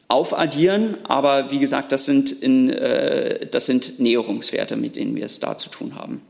[0.08, 0.98] aufaddieren.
[1.04, 5.58] Aber wie gesagt, das sind, in, äh, das sind Näherungswerte, mit denen wir es da
[5.58, 6.22] zu tun haben.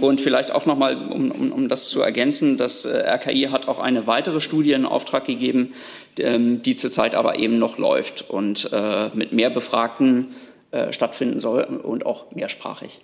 [0.00, 3.68] Und vielleicht auch noch mal, um, um, um das zu ergänzen, das äh, RKI hat
[3.68, 5.74] auch eine weitere Studie in Auftrag gegeben,
[6.18, 10.34] ähm, die zurzeit aber eben noch läuft und äh, mit mehr Befragten
[10.70, 13.00] äh, stattfinden soll und auch mehrsprachig.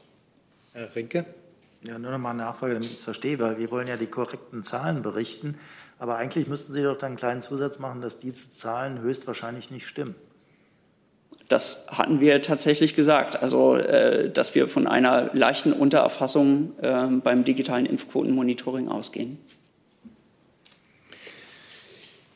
[0.72, 1.26] Herr Rinke?
[1.84, 4.06] Ja, nur noch mal eine Nachfrage, damit ich es verstehe, weil wir wollen ja die
[4.06, 5.56] korrekten Zahlen berichten.
[5.98, 9.86] Aber eigentlich müssten Sie doch dann einen kleinen Zusatz machen, dass diese Zahlen höchstwahrscheinlich nicht
[9.86, 10.14] stimmen.
[11.48, 13.42] Das hatten wir tatsächlich gesagt.
[13.42, 19.38] Also, äh, dass wir von einer leichten Untererfassung äh, beim digitalen Impfquotenmonitoring ausgehen.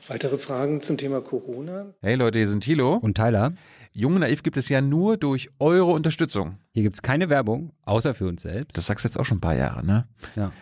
[0.09, 1.87] Weitere Fragen zum Thema Corona?
[2.03, 2.95] Hey Leute, hier sind Thilo.
[2.95, 3.55] Und Tyler.
[3.97, 6.59] Jung und Naiv gibt es ja nur durch eure Unterstützung.
[6.75, 8.77] Hier gibt es keine Werbung, außer für uns selbst.
[8.77, 10.07] Das sagst du jetzt auch schon ein paar Jahre, ne?
[10.37, 10.53] Ja.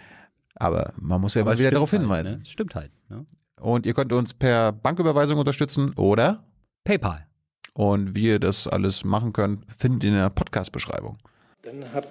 [0.55, 2.39] Aber man muss ja Aber mal wieder darauf halt, hinweisen.
[2.39, 2.47] Ne?
[2.47, 2.93] Stimmt halt.
[3.09, 3.27] Ne?
[3.61, 6.45] Und ihr könnt uns per Banküberweisung unterstützen oder
[6.85, 7.27] PayPal.
[7.73, 11.19] Und wie ihr das alles machen könnt, findet ihr in der Podcast-Beschreibung.
[11.63, 12.07] Dann habe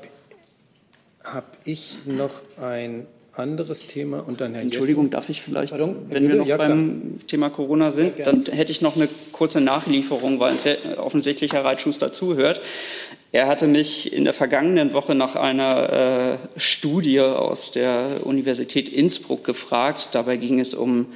[1.23, 5.11] hab ich noch ein anderes Thema und dann Herr Entschuldigung, Jessen.
[5.11, 8.71] darf ich vielleicht, Pardon, wenn wir noch ja, beim Thema Corona sind, Ja, dann hätte
[8.71, 12.61] ich noch eine kurze Nachlieferung, weil es ja offensichtlich Herr Reitschuster zuhört.
[13.31, 19.43] Er hatte mich in der vergangenen Woche nach einer äh, Studie aus der Universität Innsbruck
[19.43, 20.09] gefragt.
[20.11, 21.07] Dabei ging es um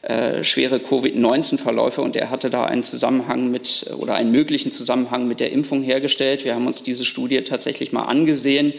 [0.00, 5.40] äh, schwere Covid-19-Verläufe und er hatte da einen Zusammenhang mit oder einen möglichen Zusammenhang mit
[5.40, 6.46] der Impfung hergestellt.
[6.46, 8.72] Wir haben uns diese Studie tatsächlich mal angesehen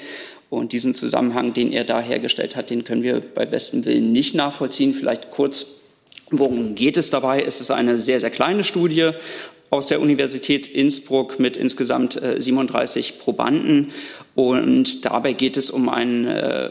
[0.50, 4.34] und diesen Zusammenhang, den er da hergestellt hat, den können wir bei bestem Willen nicht
[4.34, 4.93] nachvollziehen.
[4.93, 5.66] Vielleicht kurz,
[6.32, 7.43] worum geht es dabei?
[7.43, 9.12] Es ist eine sehr, sehr kleine Studie
[9.70, 13.91] aus der Universität Innsbruck mit insgesamt äh, 37 Probanden.
[14.36, 16.70] Und dabei geht es um einen, äh,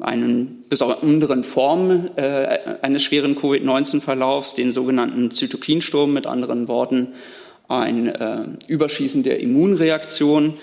[0.00, 7.08] einen besonderen Form äh, eines schweren Covid-19-Verlaufs, den sogenannten Zytokinsturm, mit anderen Worten
[7.66, 10.54] ein äh, Überschießen der Immunreaktion.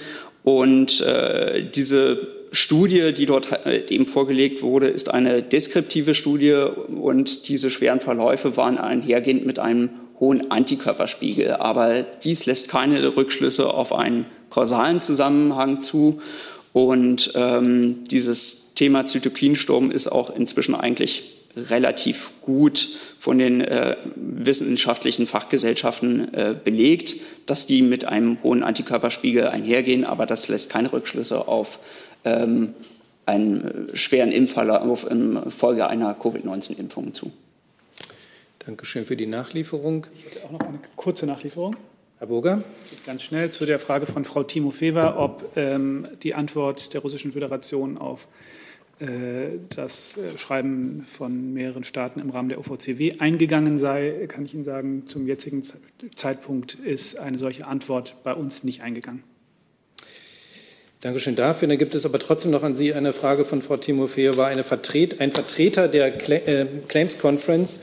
[0.43, 7.47] Und äh, diese Studie, die dort äh, eben vorgelegt wurde, ist eine deskriptive Studie und
[7.49, 9.89] diese schweren Verläufe waren einhergehend mit einem
[10.19, 11.51] hohen Antikörperspiegel.
[11.53, 16.21] Aber dies lässt keine Rückschlüsse auf einen kausalen Zusammenhang zu.
[16.73, 22.89] Und ähm, dieses Thema Zytokinsturm ist auch inzwischen eigentlich relativ gut
[23.19, 27.15] von den äh, wissenschaftlichen Fachgesellschaften äh, belegt,
[27.47, 31.79] dass die mit einem hohen Antikörperspiegel einhergehen, aber das lässt keine Rückschlüsse auf
[32.23, 32.75] einen
[33.93, 37.31] schweren Impfverlauf infolge einer Covid-19-Impfung zu.
[38.59, 40.07] Dankeschön für die Nachlieferung.
[40.17, 41.75] Ich hätte auch noch eine kurze Nachlieferung.
[42.19, 42.63] Herr Burger?
[43.05, 47.97] Ganz schnell zu der Frage von Frau Timofeva, ob ähm, die Antwort der Russischen Föderation
[47.97, 48.27] auf
[48.99, 54.55] äh, das äh, Schreiben von mehreren Staaten im Rahmen der OVCW eingegangen sei, kann ich
[54.55, 55.77] Ihnen sagen, zum jetzigen Ze-
[56.15, 59.21] Zeitpunkt ist eine solche Antwort bei uns nicht eingegangen.
[61.01, 61.67] Dankeschön dafür.
[61.67, 64.47] Dann gibt es aber trotzdem noch an Sie eine Frage von Frau Timofeeva.
[64.47, 67.79] Eine Vertret, ein Vertreter der Cla äh, Claims Conference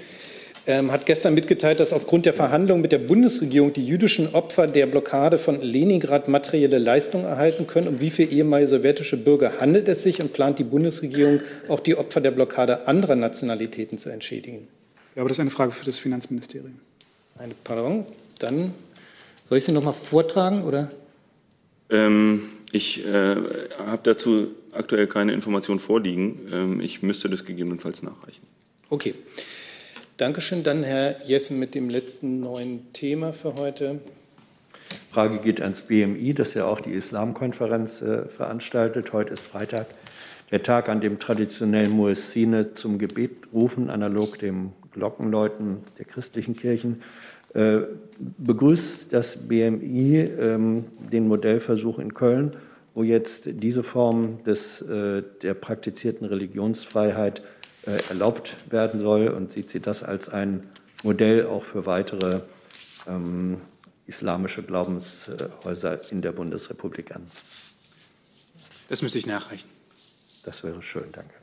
[0.66, 4.86] ähm, hat gestern mitgeteilt, dass aufgrund der Verhandlungen mit der Bundesregierung die jüdischen Opfer der
[4.86, 7.86] Blockade von Leningrad materielle Leistungen erhalten können.
[7.86, 11.96] Um wie viele ehemalige sowjetische Bürger handelt es sich und plant die Bundesregierung auch die
[11.96, 14.66] Opfer der Blockade anderer Nationalitäten zu entschädigen?
[15.14, 16.80] Ja, aber das ist eine Frage für das Finanzministerium.
[17.38, 18.06] Eine, pardon,
[18.40, 18.74] dann
[19.48, 20.88] soll ich sie noch mal vortragen oder?
[21.90, 23.36] Ähm, ich äh,
[23.78, 26.40] habe dazu aktuell keine Informationen vorliegen.
[26.52, 28.42] Ähm, ich müsste das gegebenenfalls nachreichen.
[28.90, 29.14] Okay.
[30.16, 30.64] Dankeschön.
[30.64, 34.00] Dann Herr Jessen mit dem letzten neuen Thema für heute.
[35.12, 39.12] Frage geht ans BMI, das ja auch die Islamkonferenz äh, veranstaltet.
[39.12, 39.86] Heute ist Freitag,
[40.50, 47.02] der Tag, an dem traditionell Muezzine zum Gebet rufen, analog dem Glockenläuten der christlichen Kirchen.
[47.54, 47.82] Äh,
[48.38, 52.56] begrüßt das BMI ähm, den Modellversuch in Köln,
[52.94, 57.42] wo jetzt diese Form des, äh, der praktizierten Religionsfreiheit
[57.86, 60.64] äh, erlaubt werden soll und sieht sie das als ein
[61.02, 62.40] Modell auch für weitere
[63.06, 63.60] ähm,
[64.06, 67.26] islamische Glaubenshäuser in der Bundesrepublik an?
[68.88, 69.68] Das müsste ich nachreichen.
[70.44, 71.34] Das wäre schön, danke.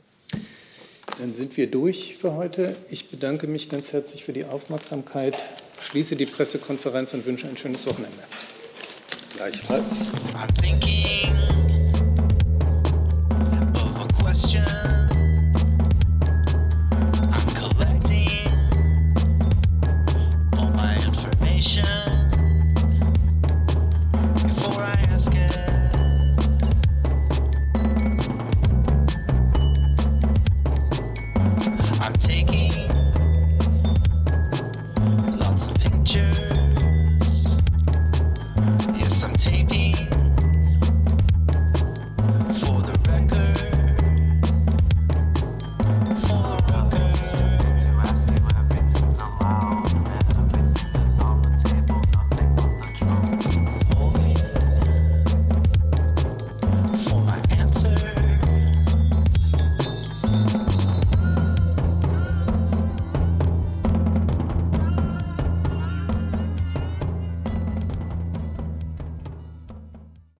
[1.18, 2.76] Dann sind wir durch für heute.
[2.88, 5.36] Ich bedanke mich ganz herzlich für die Aufmerksamkeit,
[5.82, 8.22] schließe die Pressekonferenz und wünsche ein schönes Wochenende.
[9.36, 10.12] Gleichfalls.